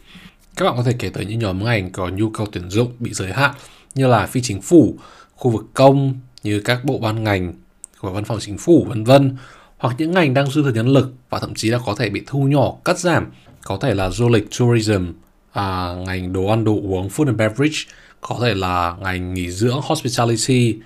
Các 0.56 0.64
bạn 0.64 0.74
có 0.76 0.82
thể 0.82 0.92
kể 0.98 1.08
tới 1.08 1.26
những 1.26 1.38
nhóm 1.38 1.64
ngành 1.64 1.90
có 1.90 2.08
nhu 2.08 2.30
cầu 2.30 2.46
tuyển 2.52 2.70
dụng 2.70 2.92
bị 2.98 3.12
giới 3.12 3.32
hạn, 3.32 3.54
như 3.94 4.06
là 4.06 4.26
phi 4.26 4.40
chính 4.40 4.60
phủ, 4.60 4.94
khu 5.34 5.50
vực 5.50 5.64
công 5.74 6.14
như 6.42 6.60
các 6.60 6.84
bộ 6.84 6.98
ban 6.98 7.24
ngành 7.24 7.52
của 8.00 8.10
văn 8.10 8.24
phòng 8.24 8.38
chính 8.40 8.58
phủ, 8.58 8.86
vân 8.88 9.04
vân, 9.04 9.36
hoặc 9.78 9.94
những 9.98 10.12
ngành 10.12 10.34
đang 10.34 10.50
dư 10.50 10.62
thừa 10.62 10.72
nhân 10.72 10.88
lực 10.88 11.12
và 11.30 11.38
thậm 11.38 11.54
chí 11.54 11.70
là 11.70 11.78
có 11.86 11.94
thể 11.94 12.10
bị 12.10 12.22
thu 12.26 12.38
nhỏ, 12.38 12.74
cắt 12.84 12.98
giảm, 12.98 13.26
có 13.62 13.78
thể 13.80 13.94
là 13.94 14.10
du 14.10 14.28
lịch, 14.28 14.48
tourism 14.58 15.06
à, 15.52 15.94
ngành 16.06 16.32
đồ 16.32 16.46
ăn 16.46 16.64
đồ 16.64 16.72
uống 16.72 17.08
food 17.08 17.26
and 17.26 17.38
beverage 17.38 17.78
có 18.20 18.38
thể 18.42 18.54
là 18.54 18.96
ngành 19.00 19.34
nghỉ 19.34 19.50
dưỡng 19.50 19.80
hospitality 19.82 20.76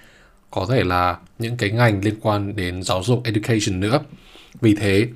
có 0.50 0.66
thể 0.70 0.84
là 0.84 1.16
những 1.38 1.56
cái 1.56 1.70
ngành 1.70 2.04
liên 2.04 2.14
quan 2.20 2.56
đến 2.56 2.82
giáo 2.82 3.02
dục 3.02 3.22
education 3.24 3.80
nữa. 3.80 4.00
Vì 4.60 4.74
thế 4.74 5.08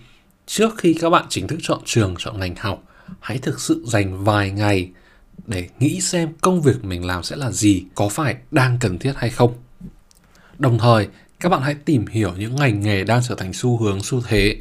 trước 0.46 0.78
khi 0.78 0.94
các 1.00 1.10
bạn 1.10 1.24
chính 1.28 1.48
thức 1.48 1.58
chọn 1.62 1.80
trường 1.84 2.14
chọn 2.18 2.40
ngành 2.40 2.54
học 2.56 2.84
hãy 3.20 3.38
thực 3.38 3.60
sự 3.60 3.84
dành 3.86 4.24
vài 4.24 4.50
ngày 4.50 4.90
để 5.46 5.68
nghĩ 5.78 6.00
xem 6.00 6.28
công 6.40 6.62
việc 6.62 6.84
mình 6.84 7.04
làm 7.04 7.22
sẽ 7.22 7.36
là 7.36 7.50
gì 7.50 7.84
có 7.94 8.08
phải 8.08 8.36
đang 8.50 8.78
cần 8.80 8.98
thiết 8.98 9.12
hay 9.16 9.30
không. 9.30 9.54
Đồng 10.58 10.78
thời 10.78 11.08
các 11.40 11.48
bạn 11.48 11.62
hãy 11.62 11.74
tìm 11.74 12.06
hiểu 12.06 12.32
những 12.38 12.56
ngành 12.56 12.80
nghề 12.80 13.04
đang 13.04 13.20
trở 13.28 13.34
thành 13.34 13.52
xu 13.52 13.78
hướng 13.78 14.02
xu 14.02 14.20
thế. 14.20 14.56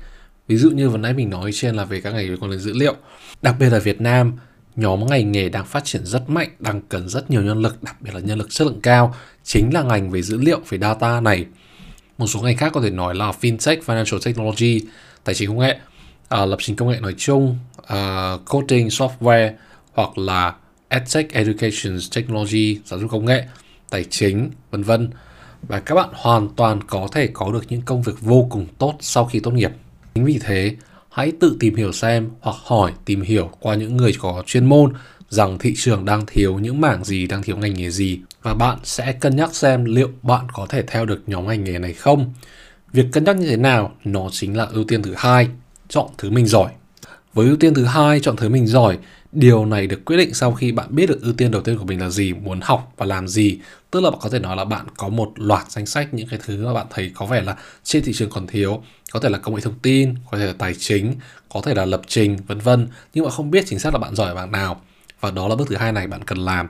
Ví 0.47 0.57
dụ 0.57 0.69
như 0.69 0.89
vừa 0.89 0.97
nãy 0.97 1.13
mình 1.13 1.29
nói 1.29 1.51
trên 1.53 1.75
là 1.75 1.85
về 1.85 2.01
các 2.01 2.13
ngành 2.13 2.25
liên 2.25 2.37
quan 2.37 2.51
đến 2.51 2.59
dữ 2.59 2.73
liệu. 2.73 2.95
Đặc 3.41 3.55
biệt 3.59 3.69
là 3.69 3.79
Việt 3.79 4.01
Nam 4.01 4.33
nhóm 4.79 5.07
ngành 5.07 5.31
nghề 5.31 5.49
đang 5.49 5.65
phát 5.65 5.85
triển 5.85 6.05
rất 6.05 6.29
mạnh 6.29 6.49
đang 6.59 6.81
cần 6.81 7.09
rất 7.09 7.31
nhiều 7.31 7.41
nhân 7.41 7.61
lực 7.61 7.83
đặc 7.83 8.01
biệt 8.01 8.13
là 8.13 8.19
nhân 8.19 8.37
lực 8.37 8.49
chất 8.49 8.65
lượng 8.65 8.79
cao 8.83 9.15
chính 9.43 9.69
là 9.73 9.83
ngành 9.83 10.11
về 10.11 10.21
dữ 10.21 10.37
liệu 10.37 10.59
về 10.69 10.77
data 10.77 11.21
này 11.21 11.45
một 12.17 12.27
số 12.27 12.41
ngành 12.41 12.57
khác 12.57 12.71
có 12.73 12.81
thể 12.81 12.89
nói 12.89 13.15
là 13.15 13.31
fintech 13.41 13.79
financial 13.85 14.19
technology 14.25 14.81
tài 15.23 15.35
chính 15.35 15.49
công 15.49 15.59
nghệ 15.59 15.79
uh, 16.41 16.49
lập 16.49 16.57
trình 16.59 16.75
công 16.75 16.89
nghệ 16.89 16.99
nói 16.99 17.15
chung 17.17 17.57
uh, 17.79 18.45
coding 18.45 18.87
software 18.87 19.51
hoặc 19.93 20.17
là 20.17 20.53
EdTech 20.89 21.33
Education 21.33 21.97
Technology, 22.15 22.79
giáo 22.85 22.99
dục 22.99 23.11
công 23.11 23.25
nghệ, 23.25 23.45
tài 23.89 24.03
chính, 24.03 24.51
vân 24.71 24.83
vân. 24.83 25.09
Và 25.61 25.79
các 25.79 25.95
bạn 25.95 26.09
hoàn 26.13 26.49
toàn 26.55 26.83
có 26.83 27.07
thể 27.11 27.29
có 27.33 27.51
được 27.51 27.65
những 27.69 27.81
công 27.81 28.01
việc 28.01 28.21
vô 28.21 28.47
cùng 28.49 28.67
tốt 28.77 28.95
sau 28.99 29.25
khi 29.25 29.39
tốt 29.39 29.51
nghiệp. 29.51 29.71
Chính 30.15 30.25
vì 30.25 30.39
thế, 30.41 30.75
hãy 31.19 31.31
tự 31.39 31.57
tìm 31.59 31.75
hiểu 31.75 31.91
xem 31.91 32.29
hoặc 32.41 32.55
hỏi 32.63 32.93
tìm 33.05 33.21
hiểu 33.21 33.49
qua 33.59 33.75
những 33.75 33.97
người 33.97 34.13
có 34.19 34.43
chuyên 34.45 34.65
môn 34.65 34.93
rằng 35.29 35.57
thị 35.59 35.73
trường 35.77 36.05
đang 36.05 36.25
thiếu 36.25 36.59
những 36.59 36.81
mảng 36.81 37.03
gì, 37.03 37.27
đang 37.27 37.43
thiếu 37.43 37.57
ngành 37.57 37.73
nghề 37.73 37.89
gì 37.89 38.19
và 38.41 38.53
bạn 38.53 38.77
sẽ 38.83 39.11
cân 39.11 39.35
nhắc 39.35 39.55
xem 39.55 39.85
liệu 39.85 40.09
bạn 40.21 40.45
có 40.53 40.65
thể 40.69 40.83
theo 40.87 41.05
được 41.05 41.23
nhóm 41.27 41.47
ngành 41.47 41.63
nghề 41.63 41.79
này 41.79 41.93
không. 41.93 42.33
Việc 42.93 43.05
cân 43.11 43.23
nhắc 43.23 43.37
như 43.37 43.47
thế 43.49 43.57
nào 43.57 43.95
nó 44.03 44.29
chính 44.31 44.57
là 44.57 44.65
ưu 44.65 44.83
tiên 44.83 45.01
thứ 45.01 45.13
hai, 45.17 45.47
chọn 45.89 46.07
thứ 46.17 46.29
mình 46.29 46.45
giỏi. 46.45 46.71
Với 47.33 47.47
ưu 47.47 47.55
tiên 47.55 47.73
thứ 47.73 47.85
hai, 47.85 48.19
chọn 48.19 48.35
thứ 48.35 48.49
mình 48.49 48.67
giỏi, 48.67 48.97
điều 49.31 49.65
này 49.65 49.87
được 49.87 50.05
quyết 50.05 50.17
định 50.17 50.33
sau 50.33 50.51
khi 50.51 50.71
bạn 50.71 50.87
biết 50.89 51.09
được 51.09 51.21
ưu 51.21 51.33
tiên 51.33 51.51
đầu 51.51 51.61
tiên 51.61 51.77
của 51.77 51.85
mình 51.85 52.01
là 52.01 52.09
gì, 52.09 52.33
muốn 52.33 52.59
học 52.63 52.93
và 52.97 53.05
làm 53.05 53.27
gì. 53.27 53.59
Tức 53.91 54.03
là 54.03 54.09
bạn 54.11 54.19
có 54.21 54.29
thể 54.29 54.39
nói 54.39 54.55
là 54.55 54.65
bạn 54.65 54.85
có 54.97 55.09
một 55.09 55.31
loạt 55.35 55.71
danh 55.71 55.85
sách 55.85 56.13
những 56.13 56.27
cái 56.27 56.39
thứ 56.43 56.65
mà 56.65 56.73
bạn 56.73 56.87
thấy 56.89 57.11
có 57.15 57.25
vẻ 57.25 57.41
là 57.41 57.55
trên 57.83 58.03
thị 58.03 58.13
trường 58.15 58.29
còn 58.29 58.47
thiếu, 58.47 58.83
có 59.11 59.19
thể 59.19 59.29
là 59.29 59.37
công 59.37 59.55
nghệ 59.55 59.61
thông 59.61 59.79
tin, 59.81 60.15
có 60.31 60.37
thể 60.37 60.45
là 60.45 60.53
tài 60.57 60.73
chính, 60.73 61.15
có 61.53 61.61
thể 61.61 61.73
là 61.73 61.85
lập 61.85 62.01
trình, 62.07 62.37
vân 62.47 62.59
vân. 62.59 62.87
Nhưng 63.13 63.25
mà 63.25 63.31
không 63.31 63.51
biết 63.51 63.63
chính 63.67 63.79
xác 63.79 63.93
là 63.93 63.99
bạn 63.99 64.15
giỏi 64.15 64.27
ở 64.27 64.35
bảng 64.35 64.51
nào. 64.51 64.81
Và 65.19 65.31
đó 65.31 65.47
là 65.47 65.55
bước 65.55 65.67
thứ 65.69 65.75
hai 65.75 65.91
này 65.91 66.07
bạn 66.07 66.23
cần 66.23 66.37
làm. 66.37 66.67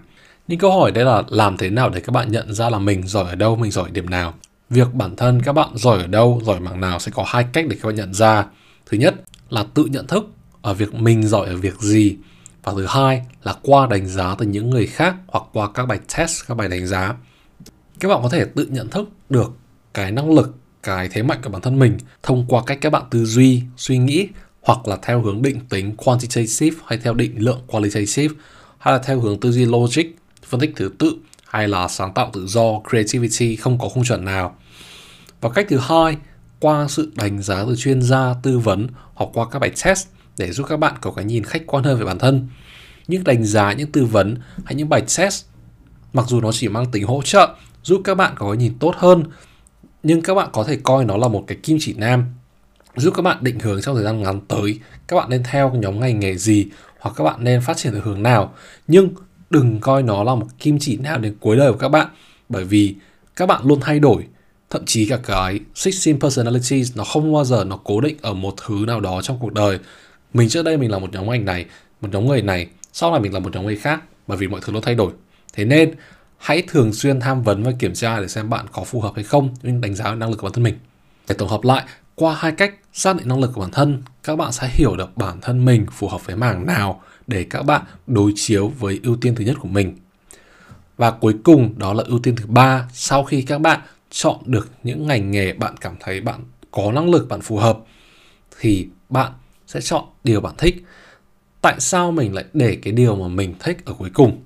Nhưng 0.48 0.60
câu 0.60 0.80
hỏi 0.80 0.92
đây 0.92 1.06
là 1.06 1.24
làm 1.30 1.58
thế 1.58 1.70
nào 1.70 1.90
để 1.90 2.00
các 2.00 2.12
bạn 2.12 2.32
nhận 2.32 2.54
ra 2.54 2.70
là 2.70 2.80
mình 2.80 3.08
giỏi 3.08 3.30
ở 3.30 3.36
đâu, 3.36 3.56
mình 3.56 3.72
giỏi 3.72 3.90
điểm 3.92 4.10
nào. 4.10 4.34
Việc 4.70 4.94
bản 4.94 5.16
thân 5.16 5.42
các 5.42 5.54
bạn 5.54 5.70
giỏi 5.76 5.98
ở 5.98 6.08
đâu, 6.08 6.42
giỏi 6.46 6.60
mảng 6.60 6.82
nào 6.82 7.00
sẽ 7.00 7.12
có 7.16 7.24
hai 7.28 7.46
cách 7.54 7.66
để 7.70 7.78
các 7.82 7.88
bạn 7.88 7.96
nhận 7.96 8.14
ra. 8.14 8.46
Thứ 8.86 8.98
nhất 8.98 9.16
là 9.50 9.66
tự 9.74 9.86
nhận 9.86 10.08
thức 10.08 10.30
ở 10.62 10.74
việc 10.74 10.94
mình 10.94 11.28
giỏi 11.28 11.48
ở 11.48 11.58
việc 11.58 11.80
gì. 11.80 12.18
Và 12.64 12.74
thứ 12.76 12.86
hai 12.86 13.26
là 13.44 13.56
qua 13.62 13.88
đánh 13.88 14.08
giá 14.08 14.36
từ 14.36 14.46
những 14.46 14.70
người 14.70 14.88
khác 14.88 15.16
hoặc 15.28 15.44
qua 15.54 15.70
các 15.74 15.86
bài 15.86 16.00
test, 16.18 16.48
các 16.48 16.58
bài 16.58 16.70
đánh 16.70 16.88
giá. 16.88 17.16
Các 18.00 18.10
bạn 18.10 18.20
có 18.24 18.30
thể 18.30 18.46
tự 18.46 18.66
nhận 18.66 18.90
thức 18.90 19.10
được 19.30 19.52
cái 19.94 20.12
năng 20.12 20.32
lực, 20.32 20.56
cái 20.84 21.10
thế 21.12 21.24
mạnh 21.24 21.40
của 21.44 21.50
bản 21.50 21.62
thân 21.62 21.80
mình 21.80 21.98
thông 22.24 22.46
qua 22.48 22.64
cách 22.66 22.78
các 22.82 22.90
bạn 22.90 23.04
tư 23.10 23.26
duy, 23.26 23.64
suy 23.78 23.98
nghĩ 23.98 24.28
hoặc 24.62 24.88
là 24.88 24.98
theo 25.02 25.22
hướng 25.22 25.42
định 25.42 25.60
tính 25.70 25.96
quantitative 25.96 26.78
hay 26.86 27.00
theo 27.04 27.14
định 27.14 27.34
lượng 27.38 27.62
qualitative 27.68 28.36
hay 28.78 28.94
là 28.94 29.00
theo 29.00 29.20
hướng 29.20 29.40
tư 29.40 29.52
duy 29.52 29.66
logic, 29.66 30.04
phân 30.46 30.60
tích 30.60 30.72
thứ 30.76 30.92
tự 30.98 31.14
hay 31.48 31.68
là 31.68 31.88
sáng 31.88 32.14
tạo 32.14 32.30
tự 32.34 32.48
do 32.48 32.64
creativity 32.90 33.56
không 33.56 33.80
có 33.80 33.90
khung 33.90 34.04
chuẩn 34.04 34.26
nào. 34.26 34.56
Và 35.42 35.50
cách 35.50 35.66
thứ 35.70 35.78
hai, 35.78 36.18
qua 36.60 36.88
sự 36.88 37.12
đánh 37.16 37.42
giá 37.42 37.64
từ 37.68 37.76
chuyên 37.76 38.02
gia, 38.02 38.34
tư 38.44 38.60
vấn 38.60 38.88
hoặc 39.14 39.30
qua 39.34 39.46
các 39.52 39.60
bài 39.60 39.72
test 39.86 40.08
để 40.40 40.52
giúp 40.52 40.66
các 40.70 40.78
bạn 40.78 40.94
có 41.02 41.12
cái 41.12 41.26
nhìn 41.26 41.44
khách 41.44 41.68
quan 41.68 41.84
hơn 41.84 42.00
về 42.00 42.06
bản 42.06 42.20
thân. 42.20 42.48
Những 43.08 43.24
đánh 43.24 43.44
giá, 43.44 43.74
những 43.74 43.92
tư 43.92 44.06
vấn 44.06 44.38
hay 44.66 44.76
những 44.76 44.90
bài 44.90 45.04
test 45.18 45.46
mặc 46.14 46.26
dù 46.28 46.42
nó 46.42 46.52
chỉ 46.52 46.68
mang 46.68 46.92
tính 46.92 47.04
hỗ 47.04 47.22
trợ 47.22 47.56
giúp 47.84 48.02
các 48.04 48.16
bạn 48.16 48.34
có 48.38 48.48
cái 48.48 48.58
nhìn 48.58 48.74
tốt 48.80 48.96
hơn 48.98 49.24
nhưng 50.04 50.22
các 50.22 50.34
bạn 50.34 50.50
có 50.54 50.64
thể 50.64 50.78
coi 50.84 51.06
nó 51.06 51.18
là 51.18 51.28
một 51.28 51.44
cái 51.48 51.58
kim 51.64 51.78
chỉ 51.80 51.94
nam 51.94 52.26
giúp 52.96 53.14
các 53.16 53.22
bạn 53.22 53.38
định 53.42 53.60
hướng 53.60 53.82
trong 53.82 53.96
thời 53.96 54.04
gian 54.04 54.22
ngắn 54.22 54.42
tới 54.48 54.80
các 55.08 55.16
bạn 55.16 55.30
nên 55.30 55.44
theo 55.44 55.74
nhóm 55.74 56.00
ngành 56.00 56.20
nghề 56.20 56.36
gì 56.36 56.68
hoặc 57.00 57.14
các 57.16 57.24
bạn 57.24 57.44
nên 57.44 57.62
phát 57.62 57.78
triển 57.78 57.94
theo 57.94 58.02
hướng 58.02 58.24
nào. 58.24 58.54
Nhưng 58.88 59.10
đừng 59.50 59.80
coi 59.80 60.04
nó 60.04 60.24
là 60.24 60.36
một 60.36 60.48
kim 60.60 60.80
chỉ 60.80 60.98
nam 60.98 61.22
đến 61.22 61.36
cuối 61.40 61.58
đời 61.58 61.72
của 61.72 61.78
các 61.78 61.90
bạn 61.90 62.08
bởi 62.50 62.64
vì 62.64 62.96
các 63.36 63.46
bạn 63.46 63.62
luôn 63.66 63.80
thay 63.82 64.00
đổi. 64.00 64.26
Thậm 64.70 64.86
chí 64.86 65.06
cả 65.06 65.18
cái 65.24 65.60
16 65.86 66.14
personalities 66.20 66.98
nó 66.98 67.04
không 67.04 67.34
bao 67.34 67.46
giờ 67.46 67.64
nó 67.64 67.80
cố 67.84 68.02
định 68.02 68.18
ở 68.22 68.34
một 68.34 68.54
thứ 68.68 68.76
nào 68.88 69.00
đó 69.00 69.22
trong 69.22 69.38
cuộc 69.40 69.54
đời 69.54 69.80
mình 70.34 70.50
trước 70.50 70.64
đây 70.64 70.78
mình 70.78 70.92
là 70.92 71.00
một 71.00 71.14
nhóm 71.14 71.30
ngành 71.30 71.46
này, 71.46 71.66
một 72.02 72.10
nhóm 72.12 72.28
người 72.28 72.42
này, 72.42 72.68
sau 72.94 73.12
này 73.12 73.20
mình 73.20 73.34
là 73.34 73.40
một 73.40 73.54
nhóm 73.54 73.66
người 73.66 73.76
khác, 73.76 74.04
bởi 74.28 74.38
vì 74.38 74.48
mọi 74.48 74.62
thứ 74.64 74.72
nó 74.72 74.80
thay 74.82 74.96
đổi. 74.96 75.12
Thế 75.54 75.66
nên, 75.66 75.96
hãy 76.38 76.64
thường 76.68 76.94
xuyên 76.94 77.20
tham 77.20 77.44
vấn 77.44 77.64
và 77.64 77.72
kiểm 77.80 77.94
tra 77.94 78.20
để 78.20 78.28
xem 78.28 78.50
bạn 78.50 78.66
có 78.72 78.84
phù 78.84 79.02
hợp 79.02 79.12
hay 79.16 79.24
không 79.24 79.56
nhưng 79.64 79.82
đánh 79.82 79.96
giá 79.96 80.16
năng 80.16 80.30
lực 80.30 80.38
của 80.38 80.48
bản 80.48 80.54
thân 80.54 80.64
mình. 80.64 80.78
Để 81.28 81.36
tổng 81.38 81.50
hợp 81.50 81.64
lại, 81.64 81.84
qua 82.16 82.36
hai 82.40 82.52
cách 82.52 82.74
xác 82.94 83.16
định 83.16 83.28
năng 83.28 83.40
lực 83.40 83.52
của 83.54 83.62
bản 83.62 83.72
thân, 83.72 84.04
các 84.24 84.36
bạn 84.36 84.52
sẽ 84.52 84.70
hiểu 84.74 84.96
được 84.96 85.18
bản 85.18 85.42
thân 85.42 85.66
mình 85.66 85.86
phù 85.92 86.08
hợp 86.08 86.26
với 86.26 86.36
mảng 86.36 86.66
nào 86.66 87.02
để 87.28 87.46
các 87.50 87.64
bạn 87.64 87.82
đối 88.08 88.32
chiếu 88.36 88.68
với 88.68 89.00
ưu 89.04 89.16
tiên 89.16 89.36
thứ 89.36 89.46
nhất 89.46 89.56
của 89.60 89.68
mình. 89.68 89.98
Và 90.98 91.12
cuối 91.12 91.36
cùng, 91.44 91.74
đó 91.80 91.94
là 91.94 92.04
ưu 92.08 92.20
tiên 92.20 92.36
thứ 92.36 92.46
ba, 92.48 92.90
sau 92.94 93.24
khi 93.24 93.42
các 93.42 93.62
bạn 93.62 93.80
chọn 94.10 94.38
được 94.46 94.70
những 94.84 95.08
ngành 95.08 95.32
nghề 95.32 95.54
bạn 95.54 95.78
cảm 95.78 95.96
thấy 96.00 96.22
bạn 96.22 96.40
có 96.72 96.92
năng 96.92 97.10
lực, 97.10 97.30
bạn 97.30 97.42
phù 97.42 97.58
hợp, 97.58 97.78
thì 98.60 98.88
bạn 99.10 99.32
sẽ 99.70 99.82
chọn 99.82 100.04
điều 100.24 100.42
bạn 100.42 100.54
thích. 100.58 100.84
Tại 101.62 101.76
sao 101.80 102.12
mình 102.12 102.34
lại 102.34 102.46
để 102.54 102.78
cái 102.82 102.94
điều 102.94 103.16
mà 103.16 103.28
mình 103.28 103.54
thích 103.60 103.86
ở 103.86 103.94
cuối 103.94 104.10
cùng? 104.14 104.42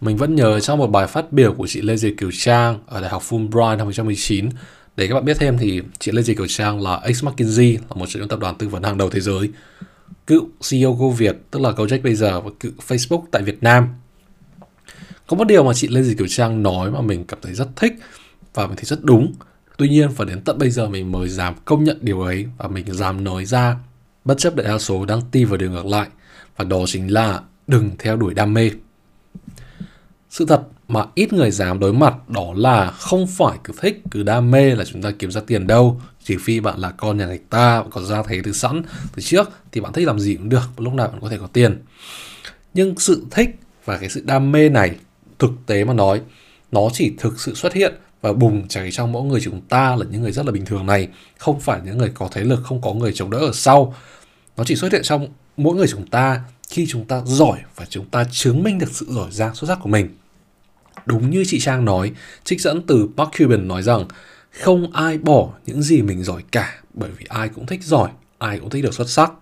Mình 0.00 0.16
vẫn 0.16 0.34
nhớ 0.34 0.60
trong 0.60 0.78
một 0.78 0.86
bài 0.86 1.06
phát 1.06 1.32
biểu 1.32 1.54
của 1.54 1.66
chị 1.66 1.80
Lê 1.80 1.96
Diệp 1.96 2.12
Kiều 2.18 2.30
Trang 2.32 2.78
ở 2.86 3.00
Đại 3.00 3.10
học 3.10 3.22
Fulbright 3.28 3.76
năm 3.76 3.86
2019 3.86 4.48
để 4.96 5.06
các 5.06 5.14
bạn 5.14 5.24
biết 5.24 5.36
thêm 5.40 5.58
thì 5.58 5.82
chị 5.98 6.12
Lê 6.12 6.22
Diệp 6.22 6.36
Kiều 6.36 6.46
Trang 6.46 6.80
là 6.80 6.96
ex 6.96 7.24
McKinsey, 7.24 7.76
là 7.76 7.94
một 7.94 8.06
trong 8.08 8.20
những 8.20 8.28
tập 8.28 8.38
đoàn 8.38 8.54
tư 8.58 8.68
vấn 8.68 8.82
hàng 8.82 8.98
đầu 8.98 9.10
thế 9.10 9.20
giới. 9.20 9.50
Cựu 10.26 10.48
CEO 10.70 10.92
Go 10.92 11.08
Việt, 11.08 11.36
tức 11.50 11.60
là 11.60 11.70
Gojek 11.70 12.02
bây 12.02 12.14
giờ, 12.14 12.40
và 12.40 12.50
cựu 12.60 12.72
Facebook 12.88 13.22
tại 13.30 13.42
Việt 13.42 13.62
Nam. 13.62 13.88
Có 15.26 15.36
một 15.36 15.44
điều 15.44 15.64
mà 15.64 15.74
chị 15.74 15.88
Lê 15.88 16.02
Diệp 16.02 16.18
Kiều 16.18 16.26
Trang 16.26 16.62
nói 16.62 16.90
mà 16.90 17.00
mình 17.00 17.24
cảm 17.24 17.38
thấy 17.42 17.54
rất 17.54 17.68
thích 17.76 17.92
và 18.54 18.66
mình 18.66 18.76
thấy 18.76 18.84
rất 18.84 19.04
đúng. 19.04 19.32
Tuy 19.76 19.88
nhiên, 19.88 20.10
phải 20.12 20.26
đến 20.26 20.40
tận 20.40 20.58
bây 20.58 20.70
giờ 20.70 20.88
mình 20.88 21.12
mới 21.12 21.28
dám 21.28 21.54
công 21.64 21.84
nhận 21.84 21.98
điều 22.00 22.20
ấy 22.20 22.46
và 22.58 22.68
mình 22.68 22.94
dám 22.94 23.24
nói 23.24 23.44
ra 23.44 23.76
bất 24.28 24.38
chấp 24.38 24.56
đại 24.56 24.66
đa 24.66 24.78
số 24.78 25.04
đang 25.04 25.20
ti 25.30 25.44
vào 25.44 25.56
điều 25.56 25.70
ngược 25.70 25.86
lại 25.86 26.08
và 26.56 26.64
đó 26.64 26.78
chính 26.86 27.12
là 27.12 27.40
đừng 27.66 27.90
theo 27.98 28.16
đuổi 28.16 28.34
đam 28.34 28.54
mê. 28.54 28.70
Sự 30.30 30.46
thật 30.46 30.62
mà 30.88 31.04
ít 31.14 31.32
người 31.32 31.50
dám 31.50 31.78
đối 31.78 31.92
mặt 31.92 32.28
đó 32.28 32.52
là 32.56 32.90
không 32.90 33.26
phải 33.26 33.58
cứ 33.64 33.72
thích, 33.80 34.02
cứ 34.10 34.22
đam 34.22 34.50
mê 34.50 34.74
là 34.74 34.84
chúng 34.84 35.02
ta 35.02 35.10
kiếm 35.18 35.30
ra 35.30 35.40
tiền 35.46 35.66
đâu. 35.66 36.00
Chỉ 36.24 36.36
phi 36.40 36.60
bạn 36.60 36.78
là 36.78 36.90
con 36.90 37.18
nhà 37.18 37.26
người 37.26 37.40
ta 37.50 37.84
có 37.90 38.00
ra 38.00 38.22
thế 38.28 38.40
từ 38.44 38.52
sẵn, 38.52 38.82
từ 39.14 39.22
trước, 39.22 39.50
thì 39.72 39.80
bạn 39.80 39.92
thích 39.92 40.06
làm 40.06 40.20
gì 40.20 40.34
cũng 40.34 40.48
được, 40.48 40.68
lúc 40.76 40.94
nào 40.94 41.08
bạn 41.08 41.20
có 41.20 41.28
thể 41.28 41.38
có 41.38 41.46
tiền. 41.46 41.82
Nhưng 42.74 42.98
sự 42.98 43.26
thích 43.30 43.58
và 43.84 43.98
cái 43.98 44.08
sự 44.08 44.22
đam 44.24 44.52
mê 44.52 44.68
này, 44.68 44.96
thực 45.38 45.50
tế 45.66 45.84
mà 45.84 45.92
nói, 45.92 46.20
nó 46.72 46.80
chỉ 46.92 47.12
thực 47.18 47.40
sự 47.40 47.54
xuất 47.54 47.74
hiện 47.74 47.94
và 48.20 48.32
bùng 48.32 48.68
cháy 48.68 48.90
trong 48.92 49.12
mỗi 49.12 49.22
người 49.22 49.40
chúng 49.40 49.60
ta 49.60 49.96
là 49.96 50.04
những 50.10 50.22
người 50.22 50.32
rất 50.32 50.46
là 50.46 50.52
bình 50.52 50.64
thường 50.64 50.86
này, 50.86 51.08
không 51.38 51.60
phải 51.60 51.80
những 51.84 51.98
người 51.98 52.10
có 52.14 52.28
thế 52.32 52.44
lực, 52.44 52.60
không 52.64 52.80
có 52.80 52.92
người 52.92 53.12
chống 53.14 53.30
đỡ 53.30 53.38
ở 53.38 53.50
sau 53.54 53.94
nó 54.58 54.64
chỉ 54.64 54.76
xuất 54.76 54.92
hiện 54.92 55.02
trong 55.02 55.28
mỗi 55.56 55.76
người 55.76 55.86
chúng 55.88 56.06
ta 56.06 56.40
khi 56.70 56.86
chúng 56.88 57.04
ta 57.04 57.22
giỏi 57.24 57.58
và 57.76 57.86
chúng 57.88 58.08
ta 58.08 58.24
chứng 58.30 58.62
minh 58.62 58.78
được 58.78 58.90
sự 58.92 59.06
giỏi 59.08 59.30
giang 59.30 59.54
xuất 59.54 59.68
sắc 59.68 59.78
của 59.82 59.88
mình. 59.88 60.08
Đúng 61.06 61.30
như 61.30 61.44
chị 61.46 61.60
Trang 61.60 61.84
nói, 61.84 62.12
trích 62.44 62.60
dẫn 62.60 62.82
từ 62.86 63.08
Mark 63.16 63.30
Cuban 63.38 63.68
nói 63.68 63.82
rằng, 63.82 64.04
không 64.50 64.92
ai 64.92 65.18
bỏ 65.18 65.48
những 65.66 65.82
gì 65.82 66.02
mình 66.02 66.24
giỏi 66.24 66.42
cả, 66.50 66.80
bởi 66.94 67.10
vì 67.18 67.26
ai 67.28 67.48
cũng 67.48 67.66
thích 67.66 67.84
giỏi, 67.84 68.10
ai 68.38 68.58
cũng 68.58 68.70
thích 68.70 68.84
được 68.84 68.94
xuất 68.94 69.10
sắc. 69.10 69.32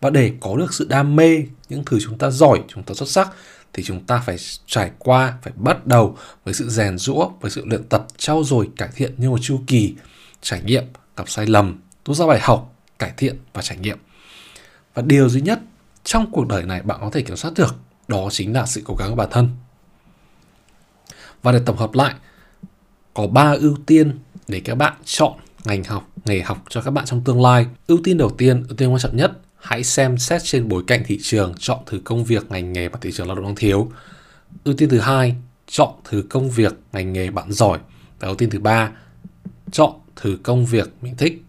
Và 0.00 0.10
để 0.10 0.32
có 0.40 0.56
được 0.56 0.74
sự 0.74 0.86
đam 0.88 1.16
mê 1.16 1.42
những 1.68 1.84
thứ 1.86 1.98
chúng 2.02 2.18
ta 2.18 2.30
giỏi, 2.30 2.62
chúng 2.68 2.82
ta 2.82 2.94
xuất 2.94 3.08
sắc, 3.08 3.28
thì 3.72 3.82
chúng 3.82 4.04
ta 4.04 4.22
phải 4.26 4.36
trải 4.66 4.90
qua, 4.98 5.34
phải 5.42 5.52
bắt 5.56 5.86
đầu 5.86 6.18
với 6.44 6.54
sự 6.54 6.68
rèn 6.68 6.98
rũa 6.98 7.30
với 7.40 7.50
sự 7.50 7.64
luyện 7.66 7.84
tập, 7.84 8.06
trau 8.16 8.44
dồi, 8.44 8.68
cải 8.76 8.88
thiện 8.94 9.14
như 9.16 9.30
một 9.30 9.38
chu 9.42 9.60
kỳ 9.66 9.94
trải 10.42 10.62
nghiệm, 10.62 10.84
gặp 11.16 11.28
sai 11.28 11.46
lầm, 11.46 11.80
rút 12.04 12.16
ra 12.16 12.26
bài 12.26 12.40
học, 12.42 12.74
cải 12.98 13.12
thiện 13.16 13.36
và 13.52 13.62
trải 13.62 13.78
nghiệm 13.78 13.98
và 14.94 15.02
điều 15.02 15.28
duy 15.28 15.40
nhất 15.40 15.60
trong 16.04 16.30
cuộc 16.32 16.48
đời 16.48 16.62
này 16.62 16.82
bạn 16.82 16.98
có 17.00 17.10
thể 17.10 17.22
kiểm 17.22 17.36
soát 17.36 17.50
được 17.56 17.76
đó 18.08 18.28
chính 18.30 18.52
là 18.52 18.66
sự 18.66 18.82
cố 18.84 18.94
gắng 18.94 19.10
của 19.10 19.16
bản 19.16 19.28
thân. 19.30 19.48
Và 21.42 21.52
để 21.52 21.60
tổng 21.66 21.76
hợp 21.76 21.94
lại, 21.94 22.14
có 23.14 23.26
ba 23.26 23.52
ưu 23.52 23.76
tiên 23.86 24.18
để 24.48 24.60
các 24.60 24.74
bạn 24.74 24.92
chọn 25.04 25.32
ngành 25.64 25.84
học, 25.84 26.08
nghề 26.24 26.40
học 26.40 26.64
cho 26.68 26.80
các 26.80 26.90
bạn 26.90 27.04
trong 27.04 27.24
tương 27.24 27.42
lai. 27.42 27.66
Ưu 27.86 27.98
tiên 28.04 28.18
đầu 28.18 28.30
tiên, 28.30 28.64
ưu 28.68 28.76
tiên 28.76 28.90
quan 28.90 29.00
trọng 29.00 29.16
nhất, 29.16 29.32
hãy 29.56 29.84
xem 29.84 30.18
xét 30.18 30.40
trên 30.44 30.68
bối 30.68 30.84
cảnh 30.86 31.02
thị 31.06 31.18
trường 31.22 31.54
chọn 31.58 31.78
thứ 31.86 32.00
công 32.04 32.24
việc 32.24 32.50
ngành 32.50 32.72
nghề 32.72 32.88
mà 32.88 32.98
thị 33.00 33.10
trường 33.12 33.26
lao 33.26 33.36
động 33.36 33.44
đang 33.44 33.56
thiếu. 33.56 33.90
Ưu 34.64 34.74
tiên 34.74 34.88
thứ 34.88 34.98
hai, 34.98 35.36
chọn 35.66 35.88
thứ 36.04 36.24
công 36.30 36.50
việc 36.50 36.74
ngành 36.92 37.12
nghề 37.12 37.30
bạn 37.30 37.52
giỏi. 37.52 37.78
Và 38.20 38.28
ưu 38.28 38.36
tiên 38.36 38.50
thứ 38.50 38.58
ba, 38.58 38.90
chọn 39.72 39.92
thứ 40.16 40.38
công 40.42 40.66
việc 40.66 40.92
mình 41.02 41.16
thích 41.16 41.42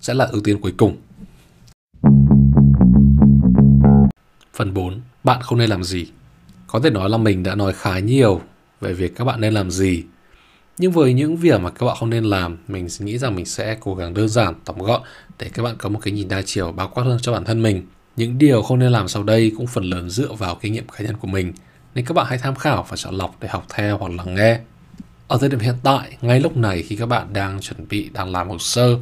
sẽ 0.00 0.14
là 0.14 0.24
ưu 0.24 0.40
tiên 0.40 0.60
cuối 0.60 0.74
cùng 0.76 0.96
phần 4.60 4.74
4 4.74 5.00
bạn 5.24 5.42
không 5.42 5.58
nên 5.58 5.70
làm 5.70 5.84
gì. 5.84 6.06
Có 6.66 6.80
thể 6.80 6.90
nói 6.90 7.10
là 7.10 7.16
mình 7.16 7.42
đã 7.42 7.54
nói 7.54 7.72
khá 7.72 7.98
nhiều 7.98 8.40
về 8.80 8.92
việc 8.92 9.16
các 9.16 9.24
bạn 9.24 9.40
nên 9.40 9.54
làm 9.54 9.70
gì. 9.70 10.04
Nhưng 10.78 10.92
với 10.92 11.12
những 11.12 11.36
việc 11.36 11.60
mà 11.60 11.70
các 11.70 11.86
bạn 11.86 11.96
không 11.98 12.10
nên 12.10 12.24
làm, 12.24 12.56
mình 12.68 12.88
nghĩ 12.98 13.18
rằng 13.18 13.34
mình 13.34 13.46
sẽ 13.46 13.76
cố 13.80 13.94
gắng 13.94 14.14
đơn 14.14 14.28
giản, 14.28 14.54
tóm 14.64 14.78
gọn 14.78 15.02
để 15.38 15.50
các 15.54 15.62
bạn 15.62 15.74
có 15.78 15.88
một 15.88 15.98
cái 16.02 16.12
nhìn 16.12 16.28
đa 16.28 16.42
chiều, 16.42 16.72
bao 16.72 16.88
quát 16.88 17.04
hơn 17.04 17.18
cho 17.22 17.32
bản 17.32 17.44
thân 17.44 17.62
mình. 17.62 17.86
Những 18.16 18.38
điều 18.38 18.62
không 18.62 18.78
nên 18.78 18.92
làm 18.92 19.08
sau 19.08 19.22
đây 19.22 19.52
cũng 19.56 19.66
phần 19.66 19.84
lớn 19.84 20.10
dựa 20.10 20.32
vào 20.32 20.54
kinh 20.60 20.72
nghiệm 20.72 20.88
cá 20.88 21.04
nhân 21.04 21.16
của 21.16 21.28
mình, 21.28 21.52
nên 21.94 22.04
các 22.04 22.14
bạn 22.14 22.26
hãy 22.28 22.38
tham 22.38 22.54
khảo 22.54 22.86
và 22.88 22.96
chọn 22.96 23.14
lọc 23.14 23.36
để 23.40 23.48
học 23.48 23.66
theo 23.68 23.98
hoặc 23.98 24.12
lắng 24.12 24.34
nghe. 24.34 24.60
Ở 25.28 25.38
thời 25.40 25.48
điểm 25.48 25.60
hiện 25.60 25.76
tại, 25.82 26.16
ngay 26.20 26.40
lúc 26.40 26.56
này 26.56 26.82
khi 26.82 26.96
các 26.96 27.06
bạn 27.06 27.32
đang 27.32 27.60
chuẩn 27.60 27.88
bị, 27.88 28.10
đang 28.12 28.32
làm 28.32 28.48
hồ 28.48 28.58
sơ 28.58 28.96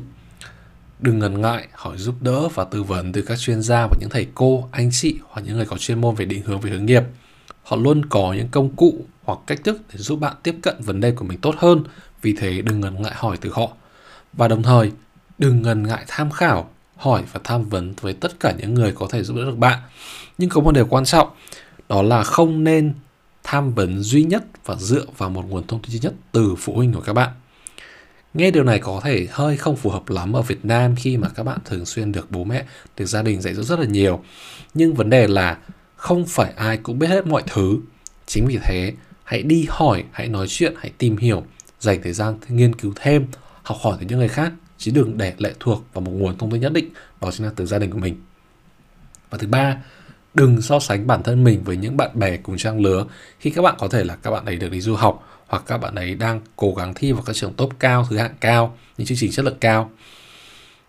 đừng 1.01 1.19
ngần 1.19 1.41
ngại 1.41 1.69
hỏi 1.73 1.99
giúp 1.99 2.15
đỡ 2.21 2.49
và 2.49 2.65
tư 2.65 2.83
vấn 2.83 3.13
từ 3.13 3.23
các 3.23 3.39
chuyên 3.39 3.63
gia 3.63 3.87
và 3.87 3.97
những 4.01 4.11
thầy 4.11 4.27
cô, 4.35 4.69
anh 4.73 4.91
chị 4.93 5.19
hoặc 5.29 5.43
những 5.47 5.57
người 5.57 5.67
có 5.67 5.79
chuyên 5.79 6.01
môn 6.01 6.15
về 6.15 6.25
định 6.25 6.43
hướng 6.43 6.61
về 6.61 6.71
hướng 6.71 6.87
nghiệp. 6.87 7.03
Họ 7.63 7.77
luôn 7.77 8.07
có 8.07 8.33
những 8.33 8.49
công 8.49 8.77
cụ 8.77 9.05
hoặc 9.25 9.39
cách 9.47 9.61
thức 9.65 9.83
để 9.93 9.99
giúp 9.99 10.21
bạn 10.21 10.37
tiếp 10.43 10.55
cận 10.63 10.77
vấn 10.81 11.01
đề 11.01 11.11
của 11.11 11.25
mình 11.25 11.39
tốt 11.41 11.55
hơn, 11.59 11.85
vì 12.23 12.35
thế 12.39 12.63
đừng 12.63 12.81
ngần 12.81 13.03
ngại 13.03 13.13
hỏi 13.17 13.37
từ 13.41 13.51
họ. 13.53 13.69
Và 14.33 14.49
đồng 14.49 14.63
thời, 14.63 14.93
đừng 15.39 15.63
ngần 15.63 15.83
ngại 15.83 16.05
tham 16.09 16.31
khảo, 16.31 16.71
hỏi 16.97 17.23
và 17.33 17.41
tham 17.45 17.65
vấn 17.65 17.95
với 18.01 18.13
tất 18.13 18.41
cả 18.41 18.55
những 18.59 18.75
người 18.75 18.93
có 18.93 19.07
thể 19.11 19.23
giúp 19.23 19.37
đỡ 19.37 19.45
được 19.45 19.59
bạn. 19.59 19.79
Nhưng 20.39 20.51
có 20.51 20.61
một 20.61 20.75
điều 20.75 20.87
quan 20.87 21.05
trọng, 21.05 21.29
đó 21.89 22.03
là 22.03 22.23
không 22.23 22.65
nên 22.65 22.95
tham 23.43 23.75
vấn 23.75 24.01
duy 24.01 24.23
nhất 24.23 24.45
và 24.65 24.75
dựa 24.75 25.05
vào 25.17 25.31
một 25.31 25.45
nguồn 25.49 25.67
thông 25.67 25.83
tin 25.83 25.91
duy 25.91 26.01
nhất 26.01 26.15
từ 26.33 26.55
phụ 26.59 26.75
huynh 26.75 26.93
của 26.93 27.01
các 27.01 27.13
bạn. 27.13 27.31
Nghe 28.35 28.51
điều 28.51 28.65
này 28.65 28.79
có 28.79 29.01
thể 29.05 29.27
hơi 29.31 29.57
không 29.57 29.77
phù 29.77 29.91
hợp 29.91 30.09
lắm 30.09 30.33
ở 30.33 30.43
Việt 30.43 30.65
Nam 30.65 30.95
khi 30.97 31.17
mà 31.17 31.29
các 31.29 31.43
bạn 31.43 31.59
thường 31.65 31.87
xuyên 31.87 32.13
được 32.13 32.31
bố 32.31 32.45
mẹ, 32.45 32.65
được 32.97 33.07
gia 33.07 33.23
đình 33.23 33.41
dạy 33.41 33.55
dỗ 33.55 33.63
rất 33.63 33.79
là 33.79 33.87
nhiều. 33.87 34.23
Nhưng 34.75 34.95
vấn 34.95 35.11
đề 35.11 35.27
là 35.27 35.59
không 35.97 36.27
phải 36.27 36.53
ai 36.57 36.77
cũng 36.77 36.99
biết 36.99 37.07
hết 37.07 37.27
mọi 37.27 37.43
thứ. 37.47 37.79
Chính 38.27 38.47
vì 38.47 38.59
thế, 38.63 38.93
hãy 39.25 39.43
đi 39.43 39.67
hỏi, 39.71 40.05
hãy 40.13 40.29
nói 40.29 40.47
chuyện, 40.49 40.75
hãy 40.79 40.93
tìm 40.99 41.17
hiểu, 41.17 41.45
dành 41.81 42.03
thời 42.03 42.13
gian 42.13 42.39
nghiên 42.49 42.75
cứu 42.75 42.93
thêm, 42.97 43.27
học 43.63 43.79
hỏi 43.83 43.97
từ 44.01 44.07
những 44.07 44.19
người 44.19 44.29
khác, 44.29 44.53
chứ 44.79 44.93
đừng 44.95 45.19
để 45.19 45.35
lệ 45.39 45.55
thuộc 45.61 45.85
vào 45.93 46.01
một 46.01 46.13
nguồn 46.13 46.39
thông 46.39 46.51
tin 46.51 46.61
nhất 46.61 46.73
định, 46.73 46.89
đó 47.21 47.31
chính 47.31 47.47
là 47.47 47.53
từ 47.57 47.67
gia 47.67 47.79
đình 47.79 47.91
của 47.91 47.99
mình. 47.99 48.17
Và 49.31 49.39
thứ 49.39 49.47
ba, 49.47 49.77
đừng 50.35 50.63
so 50.63 50.79
sánh 50.79 51.07
bản 51.07 51.23
thân 51.23 51.45
mình 51.45 51.65
với 51.65 51.77
những 51.77 51.97
bạn 51.97 52.11
bè 52.15 52.37
cùng 52.37 52.57
trang 52.57 52.81
lứa 52.81 53.05
khi 53.39 53.51
các 53.51 53.63
bạn 53.63 53.75
có 53.79 53.89
thể 53.89 54.05
là 54.05 54.17
các 54.17 54.31
bạn 54.31 54.45
ấy 54.45 54.57
được 54.57 54.71
đi 54.71 54.81
du 54.81 54.95
học 54.95 55.38
hoặc 55.49 55.63
các 55.67 55.79
bạn 55.79 55.95
ấy 55.95 56.15
đang 56.15 56.41
cố 56.57 56.75
gắng 56.75 56.95
thi 56.95 57.13
vào 57.13 57.23
các 57.23 57.37
trường 57.37 57.55
top 57.55 57.73
cao, 57.79 58.07
thứ 58.11 58.19
hạng 58.19 58.35
cao, 58.41 58.77
những 58.99 59.07
chương 59.07 59.19
trình 59.19 59.33
chất 59.33 59.45
lượng 59.45 59.59
cao. 59.61 59.91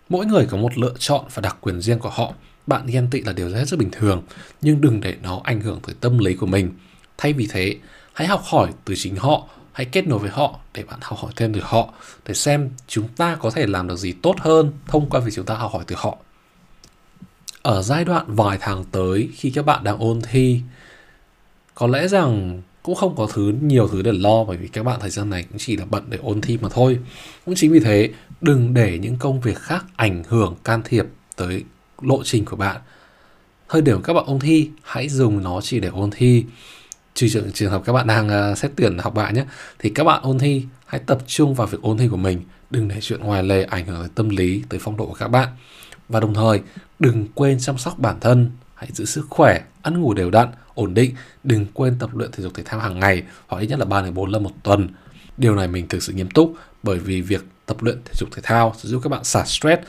Mỗi 0.09 0.25
người 0.25 0.45
có 0.49 0.57
một 0.57 0.77
lựa 0.77 0.93
chọn 0.99 1.25
và 1.33 1.41
đặc 1.41 1.57
quyền 1.61 1.81
riêng 1.81 1.99
của 1.99 2.09
họ. 2.09 2.33
Bạn 2.67 2.87
ghen 2.87 3.07
tị 3.11 3.21
là 3.21 3.33
điều 3.33 3.49
rất 3.49 3.67
rất 3.67 3.79
bình 3.79 3.89
thường, 3.91 4.23
nhưng 4.61 4.81
đừng 4.81 5.01
để 5.01 5.15
nó 5.23 5.41
ảnh 5.43 5.61
hưởng 5.61 5.79
tới 5.87 5.95
tâm 5.99 6.17
lý 6.17 6.33
của 6.33 6.45
mình. 6.45 6.71
Thay 7.17 7.33
vì 7.33 7.47
thế, 7.51 7.75
hãy 8.13 8.27
học 8.27 8.41
hỏi 8.45 8.71
từ 8.85 8.93
chính 8.97 9.15
họ, 9.15 9.47
hãy 9.73 9.85
kết 9.85 10.07
nối 10.07 10.19
với 10.19 10.29
họ 10.29 10.59
để 10.73 10.83
bạn 10.83 10.99
học 11.01 11.19
hỏi 11.19 11.31
thêm 11.35 11.53
từ 11.53 11.59
họ, 11.63 11.93
để 12.27 12.33
xem 12.33 12.69
chúng 12.87 13.07
ta 13.07 13.35
có 13.35 13.51
thể 13.51 13.67
làm 13.67 13.87
được 13.87 13.95
gì 13.95 14.11
tốt 14.11 14.35
hơn 14.39 14.71
thông 14.87 15.09
qua 15.09 15.19
việc 15.19 15.31
chúng 15.35 15.45
ta 15.45 15.55
học 15.55 15.71
hỏi 15.73 15.83
từ 15.87 15.95
họ. 15.99 16.17
Ở 17.61 17.81
giai 17.81 18.05
đoạn 18.05 18.25
vài 18.27 18.57
tháng 18.61 18.83
tới 18.83 19.29
khi 19.35 19.51
các 19.51 19.65
bạn 19.65 19.83
đang 19.83 19.97
ôn 19.97 20.21
thi, 20.21 20.61
có 21.75 21.87
lẽ 21.87 22.07
rằng 22.07 22.61
cũng 22.89 22.95
không 22.95 23.15
có 23.15 23.27
thứ 23.33 23.53
nhiều 23.61 23.87
thứ 23.87 24.01
để 24.01 24.11
lo 24.11 24.43
bởi 24.43 24.57
vì 24.57 24.67
các 24.67 24.83
bạn 24.83 24.99
thời 24.99 25.09
gian 25.09 25.29
này 25.29 25.45
cũng 25.49 25.57
chỉ 25.57 25.77
là 25.77 25.85
bận 25.85 26.03
để 26.09 26.17
ôn 26.21 26.41
thi 26.41 26.57
mà 26.61 26.69
thôi. 26.71 26.99
Cũng 27.45 27.55
chính 27.55 27.71
vì 27.71 27.79
thế 27.79 28.09
đừng 28.41 28.73
để 28.73 28.99
những 29.01 29.15
công 29.19 29.41
việc 29.41 29.57
khác 29.57 29.85
ảnh 29.95 30.23
hưởng 30.27 30.55
can 30.63 30.81
thiệp 30.85 31.05
tới 31.35 31.63
lộ 32.01 32.23
trình 32.23 32.45
của 32.45 32.55
bạn. 32.55 32.81
Thời 33.69 33.81
điểm 33.81 34.01
các 34.01 34.13
bạn 34.13 34.25
ôn 34.27 34.39
thi 34.39 34.69
hãy 34.81 35.09
dùng 35.09 35.43
nó 35.43 35.61
chỉ 35.61 35.79
để 35.79 35.87
ôn 35.87 36.09
thi. 36.11 36.45
Trừ 37.13 37.27
trường, 37.29 37.51
trường 37.51 37.71
hợp 37.71 37.81
các 37.85 37.93
bạn 37.93 38.07
đang 38.07 38.51
uh, 38.51 38.57
xét 38.57 38.71
tuyển 38.75 38.97
học 38.97 39.13
bạ 39.13 39.31
nhé 39.31 39.45
thì 39.79 39.89
các 39.89 40.03
bạn 40.03 40.21
ôn 40.23 40.39
thi 40.39 40.65
hãy 40.85 41.01
tập 41.05 41.19
trung 41.27 41.53
vào 41.53 41.67
việc 41.67 41.81
ôn 41.81 41.97
thi 41.97 42.07
của 42.07 42.17
mình. 42.17 42.41
Đừng 42.69 42.87
để 42.87 42.95
chuyện 43.01 43.19
ngoài 43.19 43.43
lề 43.43 43.63
ảnh 43.63 43.85
hưởng 43.85 43.99
tới 43.99 44.09
tâm 44.15 44.29
lý 44.29 44.63
tới 44.69 44.79
phong 44.83 44.97
độ 44.97 45.05
của 45.05 45.13
các 45.19 45.27
bạn. 45.27 45.49
Và 46.09 46.19
đồng 46.19 46.33
thời 46.33 46.61
đừng 46.99 47.27
quên 47.35 47.59
chăm 47.59 47.77
sóc 47.77 47.99
bản 47.99 48.19
thân 48.19 48.51
hãy 48.75 48.89
giữ 48.93 49.05
sức 49.05 49.25
khỏe 49.29 49.61
ăn 49.81 50.01
ngủ 50.01 50.13
đều 50.13 50.31
đặn 50.31 50.49
ổn 50.79 50.93
định, 50.93 51.15
đừng 51.43 51.65
quên 51.73 51.95
tập 51.99 52.15
luyện 52.15 52.31
thể 52.31 52.43
dục 52.43 52.53
thể 52.53 52.63
thao 52.63 52.79
hàng 52.79 52.99
ngày 52.99 53.23
hoặc 53.47 53.59
ít 53.59 53.67
nhất 53.67 53.79
là 53.79 53.85
3 53.85 54.01
đến 54.01 54.13
4 54.13 54.29
lần 54.29 54.43
một 54.43 54.51
tuần. 54.63 54.89
Điều 55.37 55.55
này 55.55 55.67
mình 55.67 55.87
thực 55.87 56.03
sự 56.03 56.13
nghiêm 56.13 56.29
túc 56.29 56.53
bởi 56.83 56.99
vì 56.99 57.21
việc 57.21 57.45
tập 57.65 57.83
luyện 57.83 57.97
thể 58.05 58.13
dục 58.17 58.29
thể 58.31 58.41
thao 58.45 58.73
sẽ 58.77 58.89
giúp 58.89 59.01
các 59.03 59.09
bạn 59.09 59.23
xả 59.23 59.45
stress, 59.45 59.81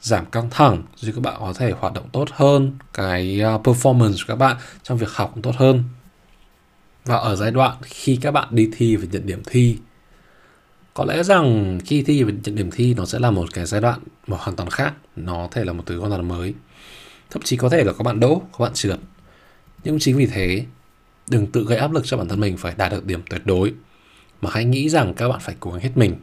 giảm 0.00 0.26
căng 0.26 0.50
thẳng, 0.50 0.82
giúp 0.96 1.12
các 1.14 1.20
bạn 1.20 1.36
có 1.40 1.52
thể 1.52 1.70
hoạt 1.70 1.92
động 1.94 2.08
tốt 2.12 2.28
hơn, 2.32 2.72
cái 2.94 3.40
à, 3.42 3.58
performance 3.64 4.12
của 4.12 4.24
các 4.28 4.36
bạn 4.36 4.56
trong 4.82 4.98
việc 4.98 5.10
học 5.10 5.30
cũng 5.34 5.42
tốt 5.42 5.54
hơn. 5.56 5.84
Và 7.04 7.16
ở 7.16 7.36
giai 7.36 7.50
đoạn 7.50 7.76
khi 7.82 8.18
các 8.22 8.30
bạn 8.30 8.48
đi 8.50 8.68
thi 8.76 8.96
và 8.96 9.06
nhận 9.12 9.26
điểm 9.26 9.42
thi, 9.46 9.78
có 10.94 11.04
lẽ 11.04 11.22
rằng 11.22 11.78
khi 11.84 12.02
thi 12.02 12.22
và 12.22 12.32
nhận 12.44 12.54
điểm 12.54 12.70
thi 12.70 12.94
nó 12.94 13.04
sẽ 13.04 13.18
là 13.18 13.30
một 13.30 13.46
cái 13.52 13.66
giai 13.66 13.80
đoạn 13.80 14.00
một 14.26 14.36
hoàn 14.40 14.56
toàn 14.56 14.70
khác, 14.70 14.94
nó 15.16 15.48
thể 15.50 15.64
là 15.64 15.72
một 15.72 15.82
thứ 15.86 15.98
hoàn 15.98 16.10
toàn 16.10 16.28
mới. 16.28 16.54
Thậm 17.30 17.42
chí 17.42 17.56
có 17.56 17.68
thể 17.68 17.84
là 17.84 17.92
các 17.92 18.02
bạn 18.02 18.20
đỗ, 18.20 18.42
các 18.52 18.58
bạn 18.58 18.72
trượt 18.74 18.98
nhưng 19.84 19.98
chính 19.98 20.16
vì 20.16 20.26
thế, 20.26 20.64
đừng 21.30 21.46
tự 21.46 21.64
gây 21.68 21.78
áp 21.78 21.92
lực 21.92 22.02
cho 22.06 22.16
bản 22.16 22.28
thân 22.28 22.40
mình 22.40 22.56
phải 22.56 22.74
đạt 22.76 22.92
được 22.92 23.06
điểm 23.06 23.22
tuyệt 23.30 23.42
đối, 23.44 23.74
mà 24.40 24.50
hãy 24.52 24.64
nghĩ 24.64 24.88
rằng 24.88 25.14
các 25.14 25.28
bạn 25.28 25.40
phải 25.40 25.54
cố 25.60 25.70
gắng 25.70 25.80
hết 25.80 25.90
mình. 25.94 26.14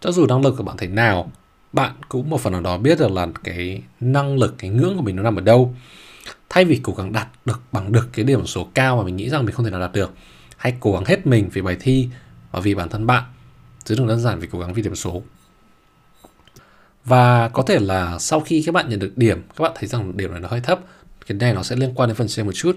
Cho 0.00 0.12
dù 0.12 0.26
năng 0.26 0.42
lực 0.42 0.54
của 0.56 0.64
bạn 0.64 0.76
thế 0.76 0.86
nào, 0.86 1.32
bạn 1.72 1.92
cũng 2.08 2.30
một 2.30 2.40
phần 2.40 2.52
nào 2.52 2.62
đó 2.62 2.78
biết 2.78 2.98
được 2.98 3.10
là 3.10 3.26
cái 3.44 3.82
năng 4.00 4.36
lực, 4.36 4.54
cái 4.58 4.70
ngưỡng 4.70 4.96
của 4.96 5.02
mình 5.02 5.16
nó 5.16 5.22
nằm 5.22 5.36
ở 5.36 5.42
đâu. 5.42 5.74
Thay 6.48 6.64
vì 6.64 6.80
cố 6.82 6.92
gắng 6.92 7.12
đạt 7.12 7.28
được 7.44 7.60
bằng 7.72 7.92
được 7.92 8.08
cái 8.12 8.24
điểm 8.24 8.46
số 8.46 8.68
cao 8.74 8.96
mà 8.96 9.02
mình 9.02 9.16
nghĩ 9.16 9.30
rằng 9.30 9.44
mình 9.44 9.54
không 9.54 9.64
thể 9.64 9.70
nào 9.70 9.80
đạt 9.80 9.92
được, 9.92 10.12
hãy 10.56 10.74
cố 10.80 10.92
gắng 10.92 11.04
hết 11.04 11.26
mình 11.26 11.48
vì 11.52 11.62
bài 11.62 11.76
thi 11.80 12.08
và 12.52 12.60
vì 12.60 12.74
bản 12.74 12.88
thân 12.88 13.06
bạn. 13.06 13.24
Chứ 13.84 13.94
đừng 13.98 14.06
đơn 14.06 14.20
giản 14.20 14.38
vì 14.38 14.48
cố 14.52 14.58
gắng 14.58 14.74
vì 14.74 14.82
điểm 14.82 14.94
số. 14.94 15.22
Và 17.04 17.48
có 17.48 17.62
thể 17.62 17.78
là 17.78 18.18
sau 18.18 18.40
khi 18.40 18.62
các 18.66 18.72
bạn 18.72 18.88
nhận 18.88 18.98
được 18.98 19.12
điểm, 19.16 19.42
các 19.56 19.62
bạn 19.62 19.72
thấy 19.74 19.88
rằng 19.88 20.16
điểm 20.16 20.30
này 20.30 20.40
nó 20.40 20.48
hơi 20.48 20.60
thấp 20.60 20.80
cái 21.26 21.38
này 21.38 21.54
nó 21.54 21.62
sẽ 21.62 21.76
liên 21.76 21.94
quan 21.94 22.08
đến 22.08 22.16
phần 22.16 22.28
trên 22.28 22.46
một 22.46 22.52
chút, 22.52 22.76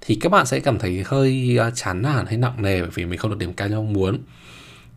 thì 0.00 0.14
các 0.14 0.32
bạn 0.32 0.46
sẽ 0.46 0.60
cảm 0.60 0.78
thấy 0.78 1.02
hơi 1.06 1.58
à, 1.60 1.70
chán 1.74 2.02
nản 2.02 2.26
hay 2.26 2.36
nặng 2.36 2.62
nề 2.62 2.80
bởi 2.80 2.90
vì 2.94 3.04
mình 3.06 3.18
không 3.18 3.30
được 3.30 3.38
điểm 3.38 3.52
cao 3.52 3.68
như 3.68 3.76
mong 3.76 3.92
muốn. 3.92 4.18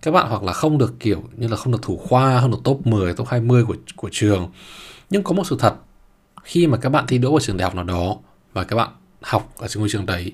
Các 0.01 0.11
bạn 0.11 0.27
hoặc 0.29 0.43
là 0.43 0.53
không 0.53 0.77
được, 0.77 0.99
kiểu 0.99 1.23
như 1.37 1.47
là 1.47 1.55
không 1.55 1.71
được 1.73 1.81
thủ 1.81 1.97
khoa, 1.97 2.41
không 2.41 2.51
được 2.51 2.59
top 2.63 2.87
10 2.87 3.13
top 3.13 3.27
20 3.27 3.65
của 3.65 3.75
của 3.95 4.09
trường. 4.11 4.51
Nhưng 5.09 5.23
có 5.23 5.33
một 5.33 5.43
sự 5.47 5.55
thật, 5.59 5.75
khi 6.43 6.67
mà 6.67 6.77
các 6.77 6.89
bạn 6.89 7.05
thi 7.07 7.17
đỗ 7.17 7.31
vào 7.31 7.39
trường 7.39 7.57
đại 7.57 7.63
học 7.63 7.75
nào 7.75 7.83
đó 7.83 8.15
và 8.53 8.63
các 8.63 8.75
bạn 8.75 8.89
học 9.21 9.53
ở 9.57 9.67
trong 9.67 9.81
ngôi 9.81 9.89
trường 9.89 10.05
đấy, 10.05 10.33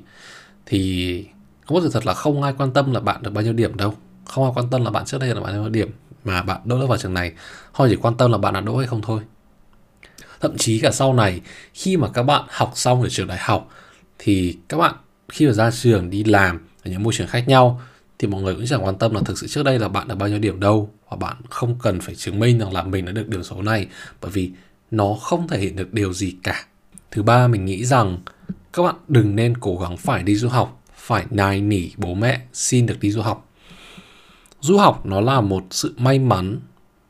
thì 0.65 1.25
có 1.65 1.75
một 1.75 1.81
sự 1.83 1.89
thật 1.93 2.05
là 2.05 2.13
không 2.13 2.41
ai 2.41 2.53
quan 2.57 2.71
tâm 2.73 2.93
là 2.93 2.99
bạn 2.99 3.23
được 3.23 3.33
bao 3.33 3.43
nhiêu 3.43 3.53
điểm 3.53 3.77
đâu. 3.77 3.93
Không 4.25 4.43
ai 4.43 4.53
quan 4.55 4.69
tâm 4.69 4.83
là 4.83 4.91
bạn 4.91 5.05
trước 5.05 5.17
đây 5.17 5.35
là 5.35 5.41
bao 5.41 5.53
nhiêu 5.53 5.69
điểm 5.69 5.91
mà 6.23 6.41
bạn 6.41 6.61
đỗ 6.65 6.79
được 6.79 6.87
vào 6.87 6.97
trường 6.97 7.13
này. 7.13 7.33
Họ 7.71 7.87
chỉ 7.89 7.95
quan 7.95 8.17
tâm 8.17 8.31
là 8.31 8.37
bạn 8.37 8.53
đã 8.53 8.61
đỗ 8.61 8.77
hay 8.77 8.87
không 8.87 9.01
thôi 9.01 9.21
thậm 10.41 10.57
chí 10.57 10.79
cả 10.79 10.91
sau 10.91 11.13
này, 11.13 11.41
khi 11.73 11.97
mà 11.97 12.07
các 12.13 12.23
bạn 12.23 12.43
học 12.49 12.71
xong 12.75 13.01
ở 13.01 13.09
trường 13.09 13.27
đại 13.27 13.37
học, 13.41 13.69
thì 14.19 14.57
các 14.69 14.77
bạn 14.77 14.95
khi 15.29 15.47
mà 15.47 15.53
ra 15.53 15.71
trường 15.71 16.09
đi 16.09 16.23
làm 16.23 16.59
ở 16.83 16.91
những 16.91 17.03
môi 17.03 17.13
trường 17.13 17.27
khác 17.27 17.47
nhau, 17.47 17.81
thì 18.19 18.27
mọi 18.27 18.41
người 18.41 18.55
cũng 18.55 18.65
chẳng 18.65 18.85
quan 18.85 18.97
tâm 18.97 19.13
là 19.13 19.21
thực 19.25 19.39
sự 19.39 19.47
trước 19.47 19.63
đây 19.63 19.79
là 19.79 19.87
bạn 19.87 20.07
được 20.07 20.15
bao 20.15 20.29
nhiêu 20.29 20.39
điểm 20.39 20.59
đâu 20.59 20.89
và 21.09 21.17
bạn 21.17 21.35
không 21.49 21.75
cần 21.81 21.99
phải 22.01 22.15
chứng 22.15 22.39
minh 22.39 22.59
rằng 22.59 22.73
là 22.73 22.83
mình 22.83 23.05
đã 23.05 23.11
được 23.11 23.27
điểm 23.27 23.43
số 23.43 23.61
này, 23.61 23.87
bởi 24.21 24.31
vì 24.31 24.51
nó 24.91 25.13
không 25.21 25.47
thể 25.47 25.59
hiện 25.59 25.75
được 25.75 25.93
điều 25.93 26.13
gì 26.13 26.35
cả. 26.43 26.65
Thứ 27.11 27.23
ba, 27.23 27.47
mình 27.47 27.65
nghĩ 27.65 27.85
rằng 27.85 28.17
các 28.73 28.83
bạn 28.83 28.95
đừng 29.07 29.35
nên 29.35 29.57
cố 29.57 29.77
gắng 29.81 29.97
phải 29.97 30.23
đi 30.23 30.35
du 30.35 30.49
học, 30.49 30.83
phải 30.95 31.25
nài 31.29 31.61
nỉ 31.61 31.89
bố 31.97 32.13
mẹ 32.13 32.41
xin 32.53 32.85
được 32.85 32.99
đi 32.99 33.11
du 33.11 33.21
học. 33.21 33.49
Du 34.61 34.77
học 34.77 35.05
nó 35.05 35.21
là 35.21 35.41
một 35.41 35.63
sự 35.71 35.93
may 35.97 36.19
mắn 36.19 36.59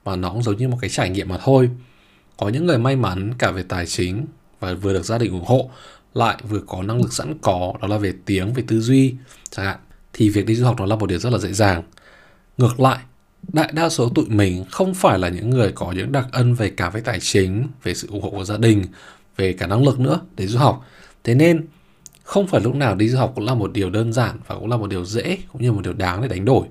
và 0.03 0.15
nó 0.15 0.29
cũng 0.29 0.43
giống 0.43 0.57
như 0.57 0.67
một 0.67 0.77
cái 0.81 0.89
trải 0.89 1.09
nghiệm 1.09 1.29
mà 1.29 1.37
thôi 1.43 1.69
có 2.37 2.49
những 2.49 2.65
người 2.65 2.77
may 2.77 2.95
mắn 2.95 3.33
cả 3.37 3.51
về 3.51 3.63
tài 3.63 3.85
chính 3.85 4.25
và 4.59 4.73
vừa 4.73 4.93
được 4.93 5.05
gia 5.05 5.17
đình 5.17 5.31
ủng 5.31 5.45
hộ, 5.45 5.69
lại 6.13 6.37
vừa 6.49 6.59
có 6.67 6.83
năng 6.83 7.01
lực 7.01 7.13
sẵn 7.13 7.37
có, 7.41 7.73
đó 7.81 7.87
là 7.87 7.97
về 7.97 8.13
tiếng, 8.25 8.53
về 8.53 8.63
tư 8.67 8.81
duy, 8.81 9.15
chẳng 9.49 9.65
hạn. 9.65 9.77
Thì 10.13 10.29
việc 10.29 10.45
đi 10.45 10.55
du 10.55 10.65
học 10.65 10.75
nó 10.79 10.85
là 10.85 10.95
một 10.95 11.05
điều 11.05 11.19
rất 11.19 11.29
là 11.29 11.37
dễ 11.37 11.53
dàng. 11.53 11.83
Ngược 12.57 12.79
lại, 12.79 12.99
đại 13.53 13.71
đa 13.73 13.89
số 13.89 14.09
tụi 14.09 14.25
mình 14.25 14.65
không 14.71 14.93
phải 14.93 15.19
là 15.19 15.29
những 15.29 15.49
người 15.49 15.71
có 15.71 15.91
những 15.91 16.11
đặc 16.11 16.27
ân 16.31 16.53
về 16.53 16.69
cả 16.69 16.89
về 16.89 17.01
tài 17.01 17.19
chính, 17.19 17.67
về 17.83 17.93
sự 17.93 18.07
ủng 18.07 18.21
hộ 18.21 18.29
của 18.29 18.45
gia 18.45 18.57
đình, 18.57 18.85
về 19.37 19.53
cả 19.53 19.67
năng 19.67 19.83
lực 19.83 19.99
nữa 19.99 20.19
để 20.35 20.47
du 20.47 20.59
học. 20.59 20.85
Thế 21.23 21.35
nên, 21.35 21.67
không 22.23 22.47
phải 22.47 22.61
lúc 22.61 22.75
nào 22.75 22.95
đi 22.95 23.09
du 23.09 23.17
học 23.17 23.31
cũng 23.35 23.45
là 23.45 23.53
một 23.53 23.73
điều 23.73 23.89
đơn 23.89 24.13
giản 24.13 24.39
và 24.47 24.55
cũng 24.55 24.69
là 24.69 24.77
một 24.77 24.89
điều 24.89 25.05
dễ, 25.05 25.37
cũng 25.53 25.61
như 25.61 25.71
một 25.71 25.81
điều 25.83 25.93
đáng 25.93 26.21
để 26.21 26.27
đánh 26.27 26.45
đổi. 26.45 26.67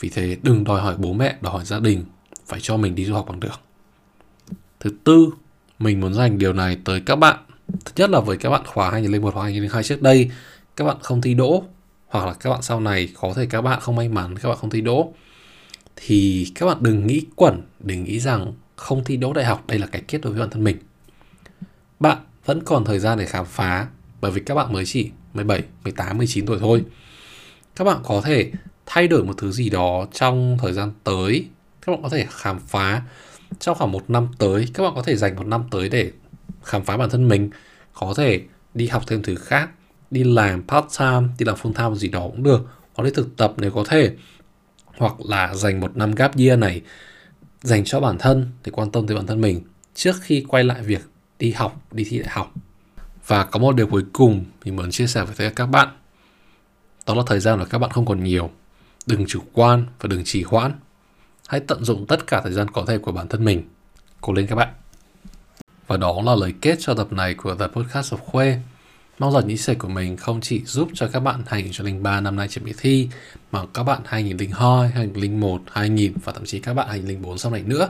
Vì 0.00 0.08
thế, 0.08 0.36
đừng 0.42 0.64
đòi 0.64 0.80
hỏi 0.80 0.94
bố 0.98 1.12
mẹ, 1.12 1.36
đòi 1.40 1.52
hỏi 1.52 1.64
gia 1.64 1.78
đình 1.78 2.04
phải 2.46 2.60
cho 2.62 2.76
mình 2.76 2.94
đi 2.94 3.04
du 3.04 3.14
học 3.14 3.26
bằng 3.28 3.40
được. 3.40 3.65
Thứ 4.80 4.90
tư, 5.04 5.28
mình 5.78 6.00
muốn 6.00 6.14
dành 6.14 6.38
điều 6.38 6.52
này 6.52 6.78
tới 6.84 7.00
các 7.00 7.16
bạn. 7.16 7.36
Thứ 7.84 7.92
nhất 7.96 8.10
là 8.10 8.20
với 8.20 8.36
các 8.36 8.50
bạn 8.50 8.62
khóa 8.66 8.90
2001 8.90 9.34
hoặc 9.34 9.42
2002 9.42 9.82
trước 9.82 10.02
đây, 10.02 10.30
các 10.76 10.84
bạn 10.84 10.96
không 11.02 11.20
thi 11.20 11.34
đỗ 11.34 11.64
hoặc 12.06 12.26
là 12.26 12.34
các 12.34 12.50
bạn 12.50 12.62
sau 12.62 12.80
này 12.80 13.08
có 13.20 13.32
thể 13.36 13.46
các 13.46 13.62
bạn 13.62 13.80
không 13.80 13.96
may 13.96 14.08
mắn 14.08 14.38
các 14.38 14.48
bạn 14.48 14.58
không 14.60 14.70
thi 14.70 14.80
đỗ 14.80 15.12
thì 15.96 16.46
các 16.54 16.66
bạn 16.66 16.76
đừng 16.80 17.06
nghĩ 17.06 17.22
quẩn, 17.36 17.62
đừng 17.80 18.04
nghĩ 18.04 18.20
rằng 18.20 18.52
không 18.76 19.04
thi 19.04 19.16
đỗ 19.16 19.32
đại 19.32 19.44
học 19.44 19.64
đây 19.66 19.78
là 19.78 19.86
cái 19.86 20.02
kết 20.08 20.18
đối 20.22 20.32
với 20.32 20.40
bản 20.40 20.50
thân 20.50 20.64
mình. 20.64 20.76
Bạn 22.00 22.18
vẫn 22.44 22.64
còn 22.64 22.84
thời 22.84 22.98
gian 22.98 23.18
để 23.18 23.26
khám 23.26 23.44
phá 23.44 23.86
bởi 24.20 24.30
vì 24.30 24.40
các 24.40 24.54
bạn 24.54 24.72
mới 24.72 24.84
chỉ 24.86 25.10
17, 25.34 25.62
18, 25.84 26.18
19 26.18 26.46
tuổi 26.46 26.58
thôi. 26.60 26.84
Các 27.76 27.84
bạn 27.84 27.98
có 28.04 28.20
thể 28.24 28.50
thay 28.86 29.08
đổi 29.08 29.24
một 29.24 29.34
thứ 29.38 29.52
gì 29.52 29.70
đó 29.70 30.06
trong 30.12 30.56
thời 30.60 30.72
gian 30.72 30.92
tới. 31.04 31.46
Các 31.86 31.92
bạn 31.92 32.02
có 32.02 32.08
thể 32.08 32.26
khám 32.30 32.58
phá 32.58 33.02
trong 33.58 33.78
khoảng 33.78 33.92
một 33.92 34.10
năm 34.10 34.28
tới, 34.38 34.68
các 34.74 34.82
bạn 34.82 34.92
có 34.94 35.02
thể 35.02 35.16
dành 35.16 35.36
một 35.36 35.46
năm 35.46 35.64
tới 35.70 35.88
để 35.88 36.12
khám 36.62 36.84
phá 36.84 36.96
bản 36.96 37.10
thân 37.10 37.28
mình. 37.28 37.50
Có 37.94 38.14
thể 38.16 38.40
đi 38.74 38.86
học 38.86 39.02
thêm 39.06 39.22
thứ 39.22 39.34
khác, 39.34 39.70
đi 40.10 40.24
làm 40.24 40.62
part 40.62 40.98
time, 40.98 41.28
đi 41.38 41.44
làm 41.46 41.56
full 41.56 41.72
time 41.72 41.94
gì 41.94 42.08
đó 42.08 42.20
cũng 42.20 42.42
được. 42.42 42.66
Có 42.96 43.04
thể 43.04 43.10
thực 43.10 43.36
tập 43.36 43.52
nếu 43.56 43.70
có 43.70 43.84
thể. 43.88 44.10
Hoặc 44.84 45.12
là 45.28 45.54
dành 45.54 45.80
một 45.80 45.96
năm 45.96 46.14
gap 46.14 46.36
year 46.36 46.58
này 46.58 46.82
dành 47.62 47.84
cho 47.84 48.00
bản 48.00 48.18
thân 48.18 48.50
để 48.64 48.72
quan 48.74 48.90
tâm 48.90 49.06
tới 49.06 49.16
bản 49.16 49.26
thân 49.26 49.40
mình 49.40 49.60
trước 49.94 50.16
khi 50.22 50.44
quay 50.48 50.64
lại 50.64 50.82
việc 50.82 51.02
đi 51.38 51.52
học, 51.52 51.80
đi 51.92 52.04
thi 52.04 52.18
đại 52.18 52.28
học. 52.30 52.54
Và 53.26 53.44
có 53.44 53.58
một 53.58 53.76
điều 53.76 53.86
cuối 53.86 54.04
cùng 54.12 54.44
mình 54.64 54.76
muốn 54.76 54.90
chia 54.90 55.06
sẻ 55.06 55.24
với 55.24 55.50
các 55.50 55.66
bạn. 55.66 55.88
Đó 57.06 57.14
là 57.14 57.22
thời 57.26 57.40
gian 57.40 57.58
của 57.58 57.64
các 57.70 57.78
bạn 57.78 57.90
không 57.90 58.06
còn 58.06 58.24
nhiều. 58.24 58.50
Đừng 59.06 59.26
chủ 59.26 59.40
quan 59.52 59.86
và 60.00 60.08
đừng 60.08 60.24
trì 60.24 60.42
hoãn. 60.42 60.72
Hãy 61.48 61.60
tận 61.60 61.84
dụng 61.84 62.06
tất 62.06 62.26
cả 62.26 62.40
thời 62.40 62.52
gian 62.52 62.68
có 62.70 62.84
thể 62.86 62.98
của 62.98 63.12
bản 63.12 63.28
thân 63.28 63.44
mình. 63.44 63.62
Cố 64.20 64.32
lên 64.32 64.46
các 64.46 64.54
bạn. 64.54 64.68
Và 65.86 65.96
đó 65.96 66.22
là 66.24 66.34
lời 66.34 66.54
kết 66.60 66.76
cho 66.80 66.94
tập 66.94 67.12
này 67.12 67.34
của 67.34 67.54
The 67.54 67.66
Podcast 67.66 68.14
of 68.14 68.16
Khuê. 68.16 68.58
Mong 69.18 69.32
rằng 69.32 69.46
những 69.46 69.56
chia 69.56 69.62
sẻ 69.62 69.74
của 69.74 69.88
mình 69.88 70.16
không 70.16 70.40
chỉ 70.40 70.64
giúp 70.64 70.88
cho 70.94 71.08
các 71.08 71.20
bạn 71.20 71.42
2003 71.46 72.20
năm 72.20 72.36
nay 72.36 72.48
chuẩn 72.48 72.64
bị 72.64 72.74
thi, 72.78 73.08
mà 73.52 73.60
các 73.74 73.82
bạn 73.82 74.00
2002, 74.04 74.88
2001, 74.88 75.62
2000 75.72 76.12
và 76.24 76.32
thậm 76.32 76.44
chí 76.44 76.58
các 76.60 76.74
bạn 76.74 76.88
2004 76.88 77.38
sau 77.38 77.52
này 77.52 77.62
nữa. 77.62 77.88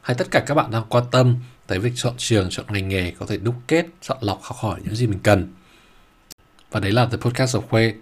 Hay 0.00 0.14
tất 0.14 0.30
cả 0.30 0.40
các 0.46 0.54
bạn 0.54 0.70
đang 0.70 0.84
quan 0.88 1.04
tâm 1.10 1.36
tới 1.66 1.78
việc 1.78 1.92
chọn 1.94 2.14
trường, 2.16 2.48
chọn 2.50 2.66
ngành 2.68 2.88
nghề 2.88 3.10
có 3.10 3.26
thể 3.26 3.36
đúc 3.36 3.54
kết, 3.68 3.86
chọn 4.02 4.18
lọc 4.20 4.42
học 4.42 4.56
hỏi 4.58 4.80
những 4.84 4.94
gì 4.94 5.06
mình 5.06 5.18
cần. 5.22 5.52
Và 6.70 6.80
đấy 6.80 6.92
là 6.92 7.06
The 7.06 7.16
Podcast 7.16 7.56
of 7.56 7.60
Khuê. 7.60 7.94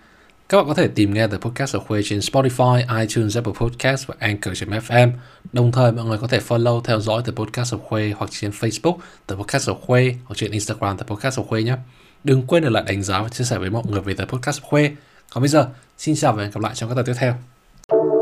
Các 0.48 0.56
bạn 0.56 0.66
có 0.66 0.74
thể 0.74 0.88
tìm 0.88 1.14
nghe 1.14 1.26
The 1.26 1.36
Podcast 1.36 1.76
of 1.76 1.80
Khuê 1.80 2.02
trên 2.04 2.18
Spotify, 2.18 3.00
iTunes, 3.00 3.36
Apple 3.36 3.52
Podcast 3.60 4.06
và 4.06 4.14
Anchor.fm. 4.18 5.10
Đồng 5.52 5.72
thời 5.72 5.92
mọi 5.92 6.04
người 6.04 6.18
có 6.18 6.26
thể 6.26 6.40
follow 6.48 6.80
theo 6.80 7.00
dõi 7.00 7.22
The 7.26 7.32
Podcast 7.32 7.74
of 7.74 7.78
Khuê 7.78 8.14
hoặc 8.16 8.30
trên 8.30 8.50
Facebook 8.50 8.96
The 9.26 9.36
Podcast 9.36 9.68
of 9.68 9.74
Khuê 9.80 10.14
hoặc 10.24 10.34
trên 10.36 10.50
Instagram 10.50 10.98
The 10.98 11.04
Podcast 11.08 11.38
of 11.38 11.44
Khuê 11.44 11.62
nhé. 11.62 11.76
Đừng 12.24 12.46
quên 12.46 12.62
để 12.62 12.70
lại 12.70 12.84
đánh 12.86 13.02
giá 13.02 13.22
và 13.22 13.28
chia 13.28 13.44
sẻ 13.44 13.58
với 13.58 13.70
mọi 13.70 13.82
người 13.90 14.00
về 14.00 14.14
The 14.14 14.24
Podcast 14.24 14.62
of 14.62 14.68
Khuê. 14.68 14.90
Còn 15.30 15.42
bây 15.42 15.48
giờ, 15.48 15.68
xin 15.98 16.16
chào 16.16 16.32
và 16.32 16.42
hẹn 16.42 16.52
gặp 16.52 16.60
lại 16.62 16.74
trong 16.74 16.88
các 16.88 16.94
tập 16.94 17.02
tiếp 17.06 17.14
theo. 17.16 18.15